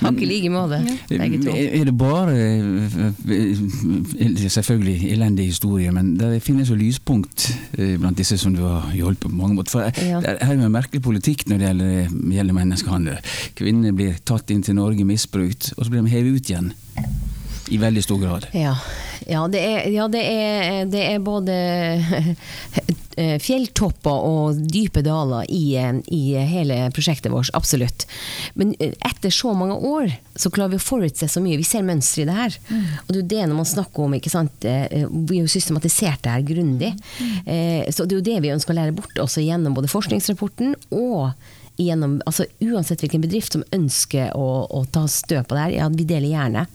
Takk 0.00 0.16
i 0.24 0.26
like 0.28 0.50
måte, 0.52 0.78
begge 1.10 1.38
to. 1.44 1.50
Er 1.52 1.84
det 1.88 1.94
bare 2.00 2.32
eh, 2.34 3.58
Selvfølgelig 4.52 4.96
elendig 5.12 5.46
historie, 5.52 5.92
men 5.94 6.14
det 6.18 6.40
finnes 6.44 6.68
jo 6.72 6.76
lyspunkt 6.78 7.38
eh, 7.78 7.94
blant 8.00 8.18
disse 8.18 8.36
som 8.40 8.52
du 8.56 8.62
har 8.64 8.88
hjulpet 8.96 9.28
på 9.28 9.36
mange 9.36 9.54
måter. 9.58 9.72
For 9.76 9.80
Ja. 10.02 10.18
det 10.24 10.34
er 10.40 10.54
jo 10.56 10.64
en 10.66 10.72
merkelig 10.74 11.02
politikk 11.04 11.44
når 11.50 11.56
det 11.62 11.66
gjelder, 11.68 11.92
gjelder 12.32 12.56
menneskehandel. 12.56 13.20
Kvinner 13.58 13.96
blir 13.96 14.18
tatt 14.28 14.50
inn 14.54 14.62
til 14.64 14.78
Norge, 14.78 15.04
misbrukt, 15.08 15.72
og 15.76 15.84
så 15.86 15.90
blir 15.92 16.04
de 16.04 16.14
hevet 16.14 16.38
ut 16.40 16.52
igjen. 16.52 16.72
I 17.72 17.78
veldig 17.80 18.02
stor 18.04 18.18
grad. 18.20 18.46
Ja, 18.52 18.74
ja, 19.30 19.46
det, 19.48 19.60
er, 19.64 19.86
ja 19.94 20.04
det, 20.10 20.20
er, 20.28 20.82
det 20.90 21.02
er 21.14 21.22
både 21.24 21.54
eh, 23.16 23.38
fjelltopper 23.40 24.26
og 24.26 24.58
dype 24.68 25.00
daler 25.06 25.46
i, 25.48 25.78
i 26.12 26.20
hele 26.50 26.80
prosjektet 26.92 27.32
vårt, 27.32 27.52
absolutt. 27.56 28.04
Men 28.58 28.74
eh, 28.82 28.92
etter 29.08 29.32
så 29.32 29.54
mange 29.56 29.78
år 29.78 30.10
så 30.36 30.52
klarer 30.52 30.74
vi 30.74 30.82
å 30.82 30.84
forutse 30.84 31.30
så 31.30 31.40
mye. 31.40 31.56
Vi 31.62 31.68
ser 31.70 31.86
mønstre 31.86 32.26
i 32.26 32.28
det 32.28 32.36
her. 32.36 32.58
Og 33.06 33.14
det 33.14 33.16
er 33.16 33.22
jo 33.22 33.30
det 33.32 33.40
når 33.46 33.60
man 33.62 33.70
snakker 33.72 34.04
om 34.04 34.18
ikke 34.18 34.34
sant? 34.34 34.68
eh, 34.68 35.06
Vi 35.08 35.38
har 35.38 35.46
jo 35.46 35.54
systematisert 35.54 36.26
det 36.26 36.36
her 36.36 36.46
grundig. 36.52 36.92
Mm. 37.22 37.88
Så 37.94 38.04
det 38.04 38.18
er 38.18 38.20
jo 38.20 38.28
det 38.32 38.38
vi 38.44 38.52
ønsker 38.52 38.74
å 38.74 38.80
lære 38.82 38.98
bort 39.00 39.22
også 39.22 39.46
gjennom 39.46 39.78
både 39.78 39.90
forskningsrapporten 39.92 40.76
og 40.90 41.32
gjennom, 41.80 42.18
altså 42.28 42.46
Uansett 42.60 43.02
hvilken 43.02 43.22
bedrift 43.24 43.56
som 43.56 43.64
ønsker 43.74 44.34
å, 44.36 44.48
å 44.68 44.82
ta 44.92 45.06
stø 45.10 45.40
på 45.46 45.56
det 45.56 45.62
her, 45.64 45.76
ja, 45.80 45.88
vi 45.92 46.06
deler 46.08 46.28
gjerne. 46.30 46.66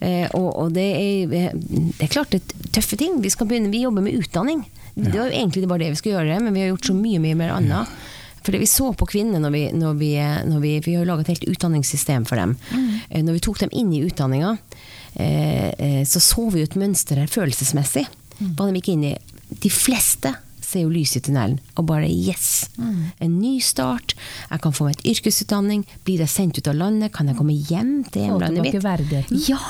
Eh, 0.00 0.26
og 0.36 0.50
og 0.66 0.74
det, 0.76 0.86
er, 0.96 1.32
det 1.56 2.04
er 2.04 2.12
klart 2.12 2.34
det 2.34 2.42
er 2.42 2.74
tøffe 2.78 2.98
ting. 3.00 3.20
Vi, 3.24 3.32
skal 3.32 3.48
begynne, 3.48 3.72
vi 3.72 3.84
jobber 3.84 4.04
med 4.04 4.18
utdanning. 4.18 4.64
Det 4.96 5.12
var 5.12 5.28
jo 5.28 5.36
egentlig 5.36 5.68
bare 5.68 5.84
det 5.84 5.92
vi 5.92 5.98
skulle 6.00 6.20
gjøre, 6.20 6.38
men 6.44 6.54
vi 6.56 6.62
har 6.64 6.70
gjort 6.72 6.88
så 6.88 6.94
mye 6.96 7.20
mye 7.20 7.36
mer 7.38 7.56
annet. 7.58 7.96
For 8.46 8.54
det 8.54 8.62
vi 8.62 8.68
så 8.70 8.92
på 8.94 9.08
kvinner 9.10 9.42
når 9.42 9.52
vi, 9.52 9.62
når 9.74 9.96
vi, 9.98 10.10
når 10.46 10.60
vi, 10.62 10.72
vi 10.84 10.94
har 10.94 11.08
laget 11.08 11.26
et 11.26 11.34
helt 11.34 11.56
utdanningssystem 11.56 12.24
for 12.28 12.38
dem. 12.38 12.54
Mm. 12.70 13.24
Når 13.26 13.36
vi 13.36 13.42
tok 13.42 13.58
dem 13.64 13.72
inn 13.74 13.90
i 13.92 14.04
utdanninga, 14.06 14.52
eh, 15.18 15.72
eh, 15.74 16.02
så 16.06 16.22
så 16.22 16.46
vi 16.54 16.62
jo 16.62 16.68
et 16.68 16.78
mønster 16.78 17.18
her 17.18 17.32
følelsesmessig. 17.32 18.06
Mm. 18.38 18.54
de. 19.02 19.16
De 19.62 19.70
fleste 19.72 20.32
ser 20.66 20.84
jo 20.84 20.92
lys 20.92 21.16
i 21.18 21.22
tunnelen 21.22 21.60
og 21.78 21.86
bare 21.88 22.08
yes! 22.10 22.68
En 23.22 23.38
ny 23.38 23.56
start. 23.62 24.16
Jeg 24.50 24.62
kan 24.64 24.74
få 24.74 24.88
meg 24.88 24.98
et 24.98 25.12
yrkesutdanning. 25.14 25.84
Blir 26.06 26.24
jeg 26.24 26.32
sendt 26.32 26.58
ut 26.58 26.70
av 26.70 26.78
landet? 26.78 27.14
Kan 27.14 27.30
jeg 27.30 27.38
komme 27.38 27.54
hjem 27.54 28.00
til 28.08 28.26
Få 28.26 28.26
hjemlandet 28.26 28.66
tilbake 28.66 28.74
mitt? 28.80 28.88
verdigheten. 28.90 29.46
Ja! 29.46 29.62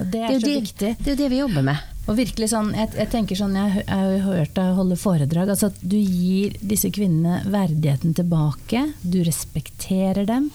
er, 0.00 0.10
det 0.10 0.20
er, 0.20 0.34
så 0.34 0.46
det, 0.46 0.54
viktig. 0.64 0.90
det 0.98 1.06
er 1.06 1.14
jo 1.14 1.20
det 1.20 1.30
vi 1.32 1.40
jobber 1.40 1.66
med. 1.66 1.88
Og 2.08 2.16
virkelig 2.18 2.50
sånn, 2.50 2.72
jeg, 2.74 2.90
jeg 2.96 3.10
tenker 3.12 3.38
sånn, 3.38 3.56
jeg, 3.58 3.84
har 3.86 4.24
hørt 4.24 4.54
deg 4.56 4.74
holde 4.78 4.98
foredrag, 4.98 5.52
altså 5.52 5.70
at 5.70 5.80
du 5.82 5.98
gir 5.98 6.56
disse 6.72 6.90
kvinnene 6.94 7.42
verdigheten 7.52 8.16
tilbake, 8.18 8.86
du 9.02 9.20
respekterer 9.26 10.26
dem, 10.28 10.48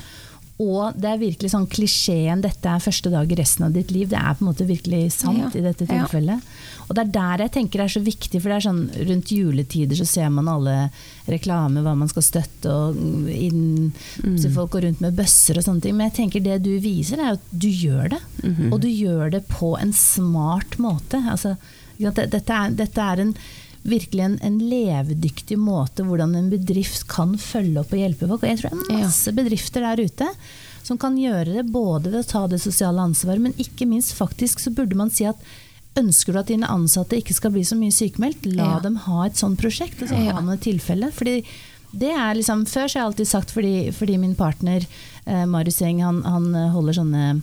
og 0.55 0.95
det 0.95 1.09
er 1.09 1.19
virkelig 1.19 1.49
sånn 1.51 1.65
klisjeen 1.67 2.39
'dette 2.39 2.69
er 2.71 2.83
første 2.83 3.11
dag 3.11 3.31
i 3.31 3.35
resten 3.35 3.65
av 3.67 3.73
ditt 3.75 3.89
liv', 3.91 4.07
det 4.07 4.15
er 4.15 4.37
på 4.37 4.45
en 4.45 4.47
måte 4.47 4.67
virkelig 4.67 5.11
sant 5.11 5.41
Ja, 5.41 5.49
i 5.51 5.63
dette 5.65 5.83
ja. 5.83 6.05
tilfellet. 6.05 6.39
Og 6.87 6.95
det 6.95 7.03
er 7.03 7.11
der 7.11 7.43
jeg 7.43 7.51
tenker 7.57 7.81
det 7.81 7.85
er 7.89 7.95
så 7.97 8.03
viktig, 8.05 8.39
for 8.39 8.47
det 8.47 8.55
er 8.55 8.67
sånn 8.69 9.09
rundt 9.09 9.33
juletider 9.35 9.99
så 9.99 10.07
ser 10.07 10.29
man 10.31 10.47
alle 10.47 10.75
reklame, 11.27 11.83
hva 11.83 11.95
man 11.97 12.07
skal 12.07 12.23
støtte, 12.23 12.71
og 12.71 13.27
inn, 13.27 13.91
så 14.39 14.51
folk 14.53 14.71
går 14.77 14.87
rundt 14.87 15.03
med 15.03 15.17
bøsser 15.17 15.59
og 15.59 15.65
sånne 15.65 15.81
ting. 15.83 15.97
Men 15.97 16.07
jeg 16.07 16.17
tenker 16.21 16.45
det 16.45 16.61
du 16.63 16.77
viser, 16.79 17.19
er 17.19 17.35
at 17.35 17.51
du 17.51 17.67
gjør 17.67 18.15
det. 18.15 18.21
Og 18.71 18.79
du 18.79 18.87
gjør 18.87 19.35
det 19.35 19.43
på 19.51 19.75
en 19.75 19.91
smart 19.91 20.79
måte. 20.79 21.19
Altså, 21.19 21.57
dette, 21.97 22.39
er, 22.53 22.71
dette 22.75 23.01
er 23.01 23.23
en 23.23 23.35
virkelig 23.85 24.23
en, 24.25 24.37
en 24.41 24.59
levedyktig 24.59 25.57
måte 25.61 26.03
hvordan 26.07 26.33
en 26.35 26.49
bedrift 26.49 27.05
kan 27.11 27.35
følge 27.37 27.79
opp 27.83 27.93
og 27.93 27.99
hjelpe 28.01 28.27
folk. 28.27 28.41
Og 28.43 28.49
jeg 28.49 28.59
tror 28.63 28.73
det 28.73 28.87
er 28.89 28.97
Ja. 28.97 29.05
masse 29.05 29.33
bedrifter 29.37 29.85
der 29.85 30.01
ute 30.05 30.29
som 30.85 30.97
kan 31.01 31.15
gjøre 31.17 31.53
det 31.59 31.65
både 31.73 32.11
ved 32.11 32.19
å 32.23 32.27
ta 32.29 32.47
det 32.47 32.59
sosiale 32.61 33.01
ansvaret, 33.01 33.41
men 33.41 33.53
ikke 33.61 33.87
minst 33.89 34.13
faktisk 34.17 34.59
så 34.61 34.73
burde 34.73 34.95
man 34.97 35.09
si 35.13 35.25
at 35.25 35.35
Ønsker 35.95 36.33
du 36.33 36.39
at 36.41 36.49
dine 36.49 36.67
ansatte 36.67 37.15
ikke 37.15 37.31
skal 37.33 37.51
bli 37.55 37.61
så 37.63 37.71
mye 37.79 37.87
sykemeldt, 37.95 38.43
la 38.51 38.65
Ja. 38.73 38.79
dem 38.83 38.97
ha 39.05 39.21
et 39.29 39.37
sånt 39.39 39.57
prosjekt. 39.57 40.01
Og 40.01 40.09
så 40.09 40.17
Ja. 40.25 40.33
man 40.41 40.49
et 40.57 40.59
tilfelle. 40.59 41.07
Fordi 41.09 41.45
det 41.97 42.09
er 42.11 42.35
liksom, 42.35 42.65
Før 42.67 42.83
så 42.89 42.99
har 42.99 42.99
jeg 42.99 43.05
alltid 43.13 43.27
sagt, 43.27 43.49
fordi, 43.55 43.93
fordi 43.93 44.17
min 44.19 44.35
partner 44.35 44.85
eh, 45.25 45.45
Marius 45.45 45.81
Eng 45.81 46.01
han, 46.01 46.21
han 46.23 46.53
holder 46.73 46.93
sånne 46.99 47.41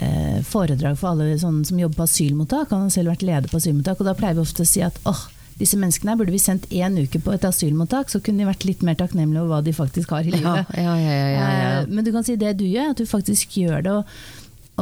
eh, 0.00 0.40
foredrag 0.42 0.96
for 0.96 1.10
alle 1.10 1.36
sånne 1.38 1.66
som 1.66 1.78
jobber 1.78 1.96
på 2.00 2.08
asylmottak. 2.08 2.70
Han 2.70 2.86
har 2.86 2.88
selv 2.90 3.10
vært 3.12 3.22
leder 3.28 3.48
på 3.52 3.60
asylmottak, 3.60 4.00
og 4.00 4.06
da 4.06 4.14
pleier 4.14 4.34
vi 4.34 4.40
ofte 4.40 4.62
å 4.64 4.66
si 4.66 4.80
at 4.80 4.96
åh, 5.04 5.26
disse 5.58 5.76
menneskene 5.78 6.16
burde 6.18 6.32
vi 6.34 6.38
sendt 6.42 6.66
én 6.74 6.96
uke 6.98 7.20
på 7.22 7.32
et 7.34 7.44
asylmottak, 7.46 8.08
så 8.10 8.20
kunne 8.24 8.42
de 8.42 8.48
vært 8.48 8.64
litt 8.66 8.82
mer 8.82 8.96
takknemlige 8.98 9.42
over 9.44 9.54
hva 9.56 9.64
de 9.64 9.72
faktisk 9.76 10.10
har 10.10 10.26
i 10.26 10.32
livet. 10.34 10.66
ja, 10.76 10.82
ja, 10.82 10.94
ja, 10.98 11.28
ja, 11.30 11.48
ja. 11.58 11.68
Eh, 11.82 11.86
Men 11.88 12.04
du 12.04 12.10
kan 12.12 12.24
si 12.26 12.34
det 12.36 12.56
du 12.58 12.64
gjør, 12.66 12.90
at 12.90 12.98
du 12.98 13.06
faktisk 13.06 13.54
gjør 13.60 13.82
det. 13.86 13.92
Og, 13.92 14.04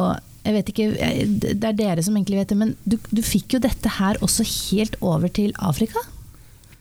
og 0.00 0.16
jeg 0.46 0.54
vet 0.56 0.72
ikke, 0.72 0.86
eh, 0.98 1.26
Det 1.28 1.64
er 1.64 1.72
dere 1.78 2.02
som 2.02 2.16
egentlig 2.16 2.40
vet 2.40 2.48
det, 2.54 2.56
men 2.58 2.74
du, 2.88 2.96
du 3.12 3.20
fikk 3.22 3.54
jo 3.58 3.62
dette 3.62 3.88
her 3.98 4.16
også 4.24 4.46
helt 4.72 4.96
over 5.00 5.28
til 5.28 5.52
Afrika? 5.60 6.00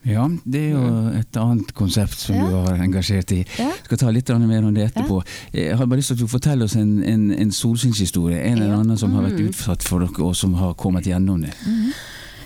Ja, 0.07 0.24
det 0.50 0.62
er 0.65 0.71
jo 0.71 0.86
et 1.19 1.38
annet 1.38 1.75
konsept 1.77 2.17
som 2.17 2.33
Ja. 2.36 2.48
du 2.48 2.55
har 2.65 2.79
engasjert 2.81 3.31
i. 3.36 3.43
Ja. 3.60 3.67
skal 3.83 3.98
ta 4.01 4.10
litt 4.10 4.29
mer 4.33 4.63
om 4.65 4.74
det 4.74 4.88
etterpå. 4.88 5.19
Jeg 5.53 5.77
har 5.77 5.86
bare 5.86 6.00
lyst 6.00 6.07
til 6.10 6.15
at 6.15 6.24
du 6.24 6.27
forteller 6.31 6.65
oss 6.65 6.74
en, 6.75 7.03
en, 7.03 7.27
en 7.31 7.51
solskinnshistorie. 7.51 8.39
En 8.41 8.57
eller 8.63 8.79
annen 8.79 8.98
som 8.98 9.13
har 9.13 9.27
vært 9.27 9.38
Mm. 9.38 9.50
utsatt 9.51 9.83
for 9.83 10.00
dere, 10.00 10.24
og 10.25 10.33
som 10.36 10.55
har 10.57 10.74
kommet 10.74 11.05
gjennom 11.05 11.41
det. 11.45 11.53
Mm 11.67 11.91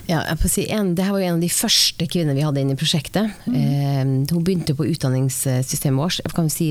får 0.06 0.52
si 0.52 0.66
en, 0.70 0.94
det 0.94 1.06
her 1.06 1.14
var 1.14 1.22
jo 1.22 1.30
en 1.30 1.38
av 1.38 1.42
de 1.44 1.50
første 1.52 2.06
kvinnene 2.06 2.36
vi 2.38 2.44
hadde 2.46 2.62
inne 2.62 2.76
i 2.76 2.78
prosjektet. 2.78 3.32
Eh, 3.50 4.04
hun 4.04 4.44
begynte 4.44 4.76
på 4.78 4.86
utdanningssystemet 4.92 5.98
vårt. 5.98 6.20
Jeg 6.22 6.36
kan 6.36 6.52
si 6.52 6.70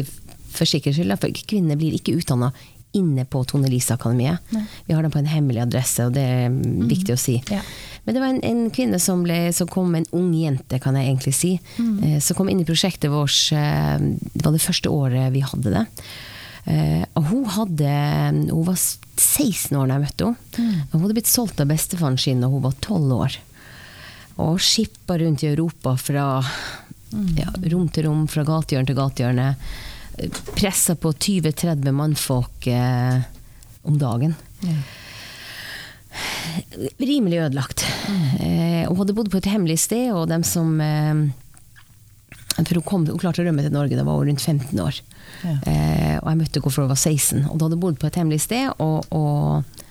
for 0.55 0.69
sikkerhets 0.69 1.01
skyld, 1.01 1.17
for 1.19 1.43
kvinner 1.49 1.79
blir 1.79 1.97
ikke 1.97 2.15
utdanna 2.15 2.53
inne 2.95 3.25
på 3.27 3.41
Tone 3.43 3.67
Lise-akademiet. 3.67 4.37
Vi 4.85 4.93
har 4.93 5.03
dem 5.03 5.11
på 5.11 5.19
en 5.19 5.27
hemmelig 5.27 5.65
adresse, 5.65 6.05
og 6.07 6.15
det 6.15 6.23
er 6.23 6.45
mm, 6.47 6.85
viktig 6.87 7.15
å 7.15 7.19
si. 7.19 7.35
Ja. 7.51 7.59
Men 8.05 8.15
det 8.15 8.21
var 8.21 8.31
en, 8.31 8.43
en 8.45 8.69
kvinne 8.71 8.99
som, 9.03 9.25
ble, 9.25 9.49
som 9.55 9.67
kom, 9.67 9.91
en 9.97 10.07
ung 10.15 10.29
jente 10.37 10.79
kan 10.79 10.95
jeg 10.95 11.09
egentlig 11.09 11.35
si, 11.35 11.51
eh, 11.81 12.19
som 12.23 12.37
kom 12.37 12.51
inn 12.51 12.63
i 12.63 12.67
prosjektet 12.67 13.11
vårt 13.11 13.49
eh, 13.57 13.97
Det 14.31 14.45
var 14.45 14.55
det 14.55 14.63
første 14.63 14.93
året 14.93 15.33
vi 15.35 15.43
hadde 15.43 15.75
det. 15.75 15.83
Eh, 16.65 17.03
og 17.13 17.27
hun 17.29 17.43
hadde 17.53 17.89
Hun 18.49 18.63
var 18.65 18.77
16 18.79 19.75
år 19.77 19.85
da 19.85 19.97
jeg 19.97 20.05
møtte 20.05 20.29
henne. 20.29 20.85
Og 20.87 20.95
Hun 20.95 21.03
hadde 21.05 21.17
blitt 21.19 21.31
solgt 21.31 21.61
av 21.61 21.69
bestefaren 21.69 22.17
sin 22.21 22.41
da 22.43 22.49
hun 22.51 22.63
var 22.65 22.73
12 22.81 23.13
år. 23.19 23.37
Og 24.43 24.57
skippa 24.59 25.19
rundt 25.21 25.45
i 25.45 25.51
Europa 25.53 25.95
fra 25.99 26.25
ja, 27.37 27.51
rom 27.71 27.87
til 27.93 28.09
rom, 28.09 28.25
fra 28.27 28.43
gatehjørne 28.47 28.89
til 28.89 28.97
gatehjørne. 28.97 29.47
Pressa 30.55 30.95
på 30.99 31.11
20-30 31.13 31.95
mannfolk 31.95 32.67
eh, 32.71 33.23
om 33.87 33.97
dagen. 33.99 34.35
Rimelig 36.99 37.39
ødelagt. 37.45 37.85
Eh, 38.39 38.83
hun 38.87 38.99
hadde 38.99 39.15
bodd 39.15 39.31
på 39.31 39.39
et 39.41 39.49
hemmelig 39.51 39.79
sted, 39.85 40.11
og 40.15 40.29
dem 40.31 40.43
som 40.47 40.75
eh, 40.83 41.25
For 42.55 42.77
hun, 42.77 42.85
kom, 42.87 43.05
hun 43.09 43.19
klarte 43.19 43.43
å 43.43 43.45
rømme 43.47 43.65
til 43.65 43.73
Norge 43.75 43.97
da 43.97 44.05
var 44.07 44.21
hun 44.21 44.29
rundt 44.31 44.43
15 44.43 44.79
år. 44.79 44.99
Ja. 45.43 45.55
Eh, 45.67 46.15
og 46.21 46.29
jeg 46.29 46.39
møtte 46.39 46.61
henne 46.61 46.71
for 46.71 46.85
hun 46.85 46.91
var 46.93 47.01
16. 47.01 47.41
Og 47.49 47.57
da 47.57 47.67
hadde 47.67 47.75
hun 47.75 47.83
bodd 47.83 47.99
på 47.99 48.07
et 48.07 48.19
hemmelig 48.21 48.45
sted 48.45 48.69
og, 48.79 49.09
og 49.11 49.81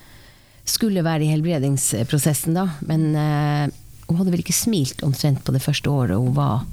skulle 0.65 1.05
være 1.05 1.27
i 1.27 1.33
helbredingsprosessen 1.33 2.57
da. 2.57 2.67
Men 2.89 3.11
eh, 3.13 3.65
hun 4.09 4.19
hadde 4.19 4.33
vel 4.33 4.41
ikke 4.45 4.57
smilt 4.57 5.05
omtrent 5.05 5.43
på 5.45 5.53
det 5.53 5.61
første 5.63 5.91
året 5.91 6.17
hun 6.17 6.33
var 6.37 6.65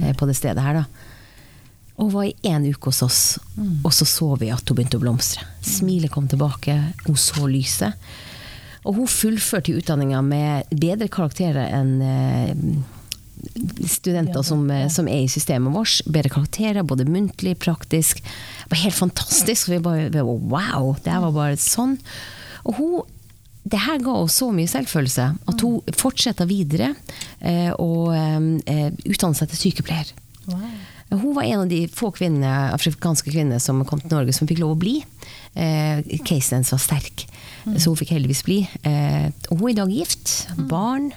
eh, 0.00 0.14
på 0.16 0.28
det 0.30 0.38
stedet 0.40 0.64
her. 0.64 0.80
da. 0.80 1.10
Og 1.94 2.08
hun 2.08 2.14
var 2.16 2.26
i 2.26 2.36
én 2.50 2.64
uke 2.66 2.90
hos 2.90 3.04
oss, 3.06 3.20
og 3.84 3.92
så 3.94 4.06
så 4.08 4.32
vi 4.40 4.48
at 4.50 4.66
hun 4.66 4.80
begynte 4.80 4.98
å 4.98 5.04
blomstre. 5.04 5.44
Smilet 5.62 6.10
kom 6.10 6.26
tilbake, 6.26 6.74
hun 7.04 7.20
så 7.20 7.46
lyset. 7.46 7.94
Og 8.84 8.98
hun 8.98 9.08
fullførte 9.08 9.76
utdanninga 9.78 10.18
med 10.24 10.72
bedre 10.74 11.06
karakterer 11.12 11.70
enn 11.72 11.94
eh, 12.04 12.50
studenter 13.90 14.42
som, 14.46 14.64
eh, 14.70 14.88
som 14.88 15.08
er 15.08 15.24
i 15.24 15.30
systemet 15.30 15.74
vårt. 15.74 16.02
Bedre 16.06 16.32
karakterer, 16.32 16.82
både 16.82 17.08
muntlig, 17.08 17.56
praktisk. 17.58 18.22
Det 18.22 18.70
var 18.70 18.84
helt 18.84 19.00
fantastisk. 19.00 19.68
Vi 19.68 19.78
bare, 19.78 20.08
vi 20.08 20.20
bare 20.20 20.24
Wow! 20.24 20.96
Det 21.02 21.12
her 21.12 21.20
var 21.20 21.32
bare 21.32 21.60
sånn. 21.60 21.98
Og 22.64 22.78
hun 22.78 23.02
det 23.64 23.80
her 23.80 23.96
ga 24.04 24.12
oss 24.20 24.34
så 24.42 24.50
mye 24.52 24.68
selvfølelse 24.68 25.24
at 25.48 25.62
hun 25.64 25.94
fortsetter 25.96 26.44
videre 26.44 26.90
eh, 27.40 27.70
og 27.80 28.12
eh, 28.12 28.90
utdanner 29.08 29.38
seg 29.38 29.48
til 29.54 29.60
sykepleier. 29.62 30.10
Wow. 30.44 30.66
Hun 31.14 31.34
var 31.36 31.46
en 31.46 31.62
av 31.62 31.70
de 31.70 31.84
få 31.92 32.10
kvinner, 32.14 32.74
afrikanske 32.74 33.30
kvinnene 33.30 33.60
som 33.62 33.82
kom 33.88 34.02
til 34.02 34.12
Norge 34.12 34.34
som 34.36 34.48
fikk 34.50 34.60
lov 34.62 34.74
å 34.74 34.80
bli. 34.80 34.98
Eh, 35.54 36.02
casen 36.26 36.58
hennes 36.58 36.72
var 36.74 36.82
sterk, 36.82 37.26
så 37.64 37.92
hun 37.92 37.98
fikk 38.00 38.14
heldigvis 38.16 38.44
bli. 38.46 38.58
Eh, 38.82 39.28
og 39.50 39.60
hun 39.60 39.68
er 39.68 39.74
i 39.74 39.78
dag 39.78 39.94
gift, 39.94 40.34
barn, 40.70 41.12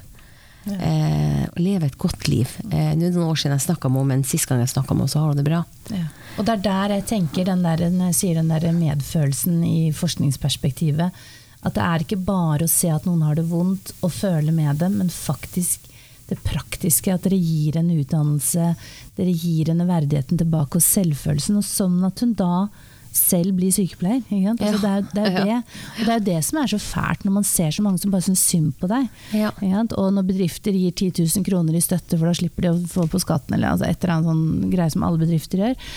eh, 0.75 1.43
og 1.47 1.59
lever 1.61 1.87
et 1.87 1.97
godt 1.99 2.27
liv. 2.27 2.51
Eh, 2.69 2.93
Nå 2.93 3.07
er 3.07 3.09
det 3.09 3.15
noen 3.15 3.31
år 3.31 3.39
siden 3.41 3.55
jeg 3.55 3.65
snakka 3.67 3.89
med 3.89 4.01
henne, 4.03 4.13
men 4.13 4.27
sist 4.27 4.49
gang 4.49 4.61
jeg 4.63 4.73
snakka 4.73 4.93
med 4.93 5.05
henne, 5.05 5.13
så 5.13 5.23
har 5.23 5.33
hun 5.33 5.41
det 5.41 5.47
bra. 5.47 5.63
Ja. 5.93 6.05
Og 6.37 6.45
det 6.45 6.53
er 6.53 6.63
der 6.67 6.95
jeg 6.97 7.07
tenker 7.09 7.49
den 7.49 7.65
der, 7.65 7.83
jeg 7.87 8.17
sier 8.17 8.39
den 8.39 8.53
der 8.53 8.67
medfølelsen 8.75 9.59
i 9.65 9.91
forskningsperspektivet, 9.95 11.27
at 11.65 11.75
det 11.75 11.83
er 11.83 12.03
ikke 12.03 12.19
bare 12.21 12.67
å 12.67 12.71
se 12.71 12.91
at 12.93 13.07
noen 13.07 13.23
har 13.25 13.37
det 13.39 13.47
vondt 13.49 13.95
og 14.05 14.13
føle 14.13 14.53
med 14.55 14.77
dem, 14.83 14.99
men 15.01 15.09
faktisk 15.13 15.87
det 16.27 16.37
praktiske, 16.43 17.13
at 17.13 17.23
dere 17.23 17.39
gir 17.39 17.79
henne 17.79 17.95
utdannelse, 18.01 18.73
dere 19.17 19.33
gir 19.33 19.71
henne 19.71 19.87
verdigheten 19.87 20.39
tilbake 20.39 20.79
og 20.79 20.83
selvfølelsen, 20.83 21.59
og 21.59 21.65
sånn 21.65 22.01
at 22.07 22.21
hun 22.23 22.35
da 22.37 22.67
selv 23.15 23.55
bli 23.57 23.69
sykepleier. 23.73 24.23
Sant? 24.27 24.61
Altså, 24.61 24.81
det, 24.81 24.91
er, 24.91 25.05
det, 25.13 25.23
er 25.25 25.47
det. 25.47 25.57
Og 25.97 26.01
det 26.01 26.13
er 26.15 26.25
det 26.27 26.37
som 26.47 26.59
er 26.61 26.71
så 26.71 26.79
fælt, 26.81 27.25
når 27.25 27.35
man 27.39 27.47
ser 27.47 27.73
så 27.75 27.85
mange 27.85 28.01
som 28.01 28.13
bare 28.13 28.25
syns 28.25 28.43
synd 28.47 28.73
på 28.81 28.89
deg. 28.91 29.07
Ja. 29.35 29.51
Og 29.61 30.11
når 30.15 30.27
bedrifter 30.27 30.75
gir 30.75 30.93
10 30.93 31.23
000 31.23 31.47
kroner 31.47 31.77
i 31.77 31.83
støtte, 31.83 32.17
for 32.17 32.29
da 32.29 32.35
slipper 32.37 32.67
de 32.67 32.73
å 32.73 32.91
få 32.91 33.07
på 33.11 33.21
skatten, 33.23 33.57
eller 33.57 33.73
altså 33.73 33.87
et 33.87 33.99
eller 34.01 34.15
annet 34.17 34.31
sånn 34.31 34.73
greie 34.73 34.93
som 34.93 35.05
alle 35.07 35.21
bedrifter 35.21 35.63
gjør. 35.63 35.89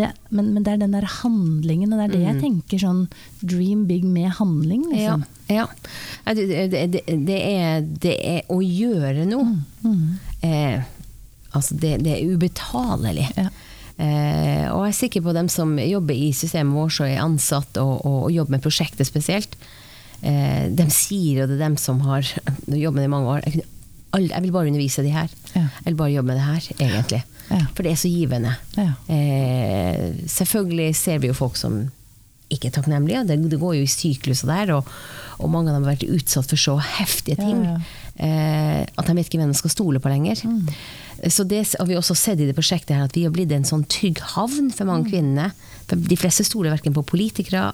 Det, 0.00 0.10
men, 0.30 0.50
men 0.56 0.66
det 0.66 0.74
er 0.74 0.82
den 0.84 0.96
der 0.96 1.08
handlingen, 1.20 1.92
og 1.92 2.00
det 2.00 2.08
er 2.08 2.14
det 2.16 2.24
jeg 2.24 2.40
tenker 2.42 2.82
sånn 2.82 3.04
dream 3.44 3.86
big 3.90 4.06
med 4.08 4.32
handling, 4.40 4.88
liksom. 4.92 5.24
ja. 5.48 5.64
ja. 5.64 5.68
Er, 6.24 6.34
det 8.04 8.14
er 8.16 8.52
å 8.52 8.60
gjøre 8.64 9.26
noe. 9.28 9.58
Eh, 10.44 10.82
altså, 11.52 11.76
det, 11.80 11.98
det 12.04 12.16
er 12.16 12.34
ubetalelig. 12.34 13.28
Ja. 13.36 13.50
Eh, 13.94 14.66
og 14.72 14.86
jeg 14.86 14.90
er 14.90 14.98
sikker 14.98 15.22
på 15.22 15.34
dem 15.36 15.48
som 15.52 15.76
jobber 15.78 16.18
i 16.18 16.32
systemet 16.34 16.74
vårt 16.74 16.98
og 16.98 17.06
er 17.06 17.22
ansatt 17.22 17.78
og, 17.82 17.94
og, 18.02 18.18
og 18.26 18.34
jobber 18.34 18.56
med 18.56 18.64
prosjektet 18.64 19.06
spesielt. 19.06 19.54
Eh, 20.24 20.66
de 20.72 20.88
sier, 20.90 21.44
og 21.44 21.52
det 21.52 21.58
er 21.58 21.66
dem 21.66 21.78
som 21.80 22.02
har 22.06 22.26
jobbet 22.84 22.98
med 22.98 23.04
det 23.04 23.10
i 23.10 23.14
mange 23.14 23.36
år 23.36 23.44
jeg, 23.44 23.58
kunne 23.58 23.70
jeg 24.14 24.42
vil 24.44 24.52
bare 24.54 24.70
undervise 24.70 25.02
de 25.02 25.10
her. 25.10 25.30
Ja. 25.56 25.64
Jeg 25.82 25.88
vil 25.88 25.96
bare 25.98 26.12
jobbe 26.12 26.26
med 26.28 26.36
det 26.38 26.44
her, 26.46 26.66
egentlig. 26.78 27.22
Ja. 27.50 27.64
For 27.74 27.82
det 27.82 27.92
er 27.92 27.98
så 27.98 28.08
givende. 28.08 28.52
Ja. 28.78 28.92
Eh, 29.10 30.14
selvfølgelig 30.30 30.96
ser 30.96 31.18
vi 31.18 31.30
jo 31.32 31.34
folk 31.34 31.58
som 31.58 31.80
ikke 32.52 32.70
takknemlige. 32.74 33.26
Det, 33.26 33.38
det 33.50 33.60
går 33.60 33.76
jo 33.78 33.82
i 33.84 33.90
sykluser 33.90 34.46
der, 34.50 34.74
og, 34.76 34.88
og 35.38 35.50
mange 35.50 35.70
av 35.70 35.78
dem 35.78 35.86
har 35.88 35.94
vært 35.96 36.08
utsatt 36.08 36.48
for 36.50 36.60
så 36.60 36.78
heftige 36.98 37.36
ting 37.40 37.64
Ja, 37.64 37.78
Eh, 38.14 38.86
at 38.86 39.08
de 39.08 39.14
vet 39.16 39.26
ikke 39.26 39.40
hvem 39.40 39.50
de 39.50 39.58
skal 39.58 39.72
stole 39.72 39.98
på 39.98 40.06
lenger. 40.06 40.38
Mm. 40.46 40.68
Så 41.34 41.42
det 41.50 41.64
har 41.74 41.86
vi 41.88 41.96
også 41.98 42.14
sett 42.14 42.38
i 42.38 42.46
det 42.46 42.54
prosjektet 42.54 42.94
her, 42.94 43.08
at 43.08 43.16
vi 43.16 43.24
har 43.26 43.32
blitt 43.34 43.50
en 43.50 43.66
sånn 43.66 43.82
trygg 43.90 44.20
havn 44.36 44.70
for 44.70 44.84
Mm. 44.84 44.90
mange 44.92 45.10
kvinner. 45.10 45.50
For 45.88 45.96
de 45.98 46.16
fleste 46.16 46.44
stoler 46.46 46.70
verken 46.70 46.94
på 46.94 47.02
politikere, 47.02 47.72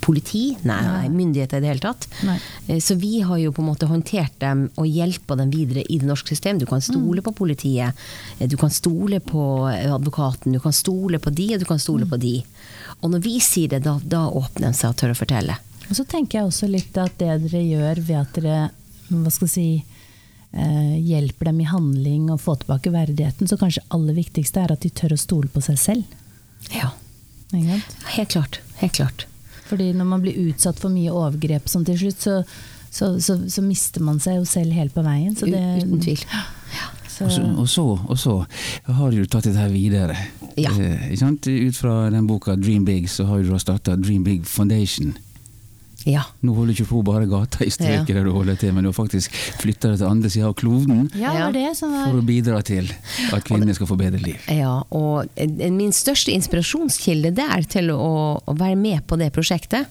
politi, 0.00 0.56
nei, 0.64 0.80
nei, 0.86 1.08
myndigheter 1.08 1.58
i 1.58 1.60
det 1.60 1.68
hele 1.68 1.80
tatt. 1.84 2.06
Nei. 2.24 2.38
Eh, 2.68 2.78
Så 2.80 2.94
vi 2.98 3.20
har 3.20 3.36
jo 3.38 3.52
på 3.52 3.62
en 3.62 3.68
måte 3.68 3.86
håndtert 3.90 4.38
dem 4.38 4.70
og 4.76 4.86
hjelpa 4.86 5.36
dem 5.36 5.50
videre 5.50 5.84
i 5.88 5.98
det 5.98 6.06
norske 6.08 6.28
systemet. 6.34 6.60
Du 6.60 6.66
kan 6.66 6.80
stole 6.80 7.20
Mm. 7.20 7.24
på 7.24 7.34
politiet, 7.34 7.92
eh, 8.40 8.46
du 8.48 8.56
kan 8.56 8.70
stole 8.70 9.20
på 9.20 9.66
advokaten, 9.94 10.52
du 10.52 10.60
kan 10.60 10.72
stole 10.72 11.18
på 11.18 11.34
de, 11.34 11.54
og 11.54 11.60
du 11.60 11.64
kan 11.66 11.78
stole 11.78 12.04
Mm. 12.04 12.10
på 12.10 12.20
de. 12.20 12.44
Og 13.02 13.10
når 13.10 13.22
vi 13.22 13.38
sier 13.40 13.68
det, 13.68 13.82
da, 13.82 13.98
da 14.04 14.28
åpner 14.30 14.68
de 14.68 14.72
seg 14.74 14.90
og 14.90 14.96
tør 14.96 15.10
å 15.10 15.16
fortelle. 15.16 15.56
Og 15.90 15.96
så 15.96 16.04
tenker 16.06 16.38
jeg 16.38 16.46
også 16.48 16.68
litt 16.70 16.96
at 16.96 17.18
det 17.18 17.50
dere 17.50 17.62
gjør 17.62 18.00
ved 18.06 18.16
at 18.16 18.32
dere 18.34 18.70
hva 19.10 19.30
skal 19.30 19.46
jeg 19.48 19.52
si, 19.52 19.84
eh, 20.54 20.96
hjelper 21.02 21.44
dem 21.44 21.60
i 21.60 21.64
handling 21.64 22.30
og 22.30 22.40
får 22.40 22.60
tilbake 22.64 22.90
verdigheten, 22.92 23.46
så 23.48 23.58
kanskje 23.58 23.82
aller 23.90 24.14
viktigste 24.14 24.62
er 24.64 24.72
at 24.72 24.80
de 24.80 24.88
tør 24.90 25.12
å 25.12 25.18
stole 25.18 25.48
på 25.48 25.60
seg 25.62 25.76
selv. 25.76 26.04
Ja, 26.72 26.90
helt 27.52 28.30
klart. 28.30 28.60
Helt 28.76 28.92
klart. 28.94 29.24
Fordi 29.72 29.92
når 29.96 30.08
man 30.08 30.20
blir 30.24 30.36
utsatt 30.50 30.80
for 30.80 30.92
mye 30.92 31.12
overgrep 31.16 31.70
sånn 31.70 31.86
til 31.88 31.96
slutt, 32.04 32.20
så, 32.20 32.34
så, 32.92 33.14
så, 33.24 33.38
så 33.48 33.64
mister 33.64 34.04
man 34.04 34.20
seg 34.20 34.36
jo 34.36 34.48
selv 34.48 34.76
helt 34.76 34.92
på 34.92 35.04
veien. 35.06 35.32
Så 35.38 35.48
det, 35.48 35.62
Uten 35.80 36.02
tvil. 36.04 36.26
Ja. 36.28 36.90
Og 37.22 37.30
så, 37.30 37.42
og, 37.44 37.68
så, 37.68 37.82
og 38.08 38.18
så 38.18 38.32
har 38.96 39.12
du 39.12 39.24
tatt 39.30 39.46
dette 39.46 39.60
her 39.60 39.70
videre. 39.70 40.16
Ja. 40.58 40.72
Eh, 40.74 41.10
ikke 41.12 41.20
sant? 41.20 41.46
Ut 41.46 41.76
fra 41.78 41.94
den 42.10 42.26
boka 42.26 42.56
Dream 42.58 42.86
Big, 42.88 43.06
så 43.12 43.28
har 43.28 43.44
du 43.44 43.52
starta 43.62 43.94
Dream 44.00 44.24
Big 44.26 44.48
Foundation. 44.48 45.12
Ja. 46.08 46.24
Nå 46.42 46.54
holder 46.56 46.72
du 46.74 46.80
ikke 46.82 46.88
på 46.90 47.02
bare 47.06 47.26
gata 47.30 47.62
i 47.64 47.70
strøket 47.70 48.08
Ja. 48.10 48.16
der 48.18 48.24
du 48.26 48.32
holder 48.34 48.56
til, 48.58 48.72
men 48.74 48.82
du 48.84 48.88
har 48.90 48.96
faktisk 48.96 49.34
flytta 49.60 49.92
det 49.92 50.00
til 50.00 50.08
andre 50.08 50.30
sida 50.32 50.48
av 50.48 50.54
kloden 50.58 51.04
ja, 51.14 51.50
det 51.54 51.76
som 51.78 51.92
for 51.94 52.18
å 52.18 52.24
bidra 52.26 52.58
til 52.66 52.88
at 53.32 53.44
kvinner 53.46 53.74
skal 53.76 53.86
få 53.86 53.98
bedre 54.00 54.18
liv. 54.22 54.40
Ja, 54.50 54.80
og 54.90 55.30
min 55.70 55.92
største 55.94 56.34
inspirasjonskilde 56.34 57.30
der 57.38 57.62
til 57.70 57.90
å, 57.94 58.40
å 58.42 58.54
være 58.58 58.76
med 58.80 59.06
på 59.06 59.18
det 59.20 59.30
prosjektet, 59.36 59.86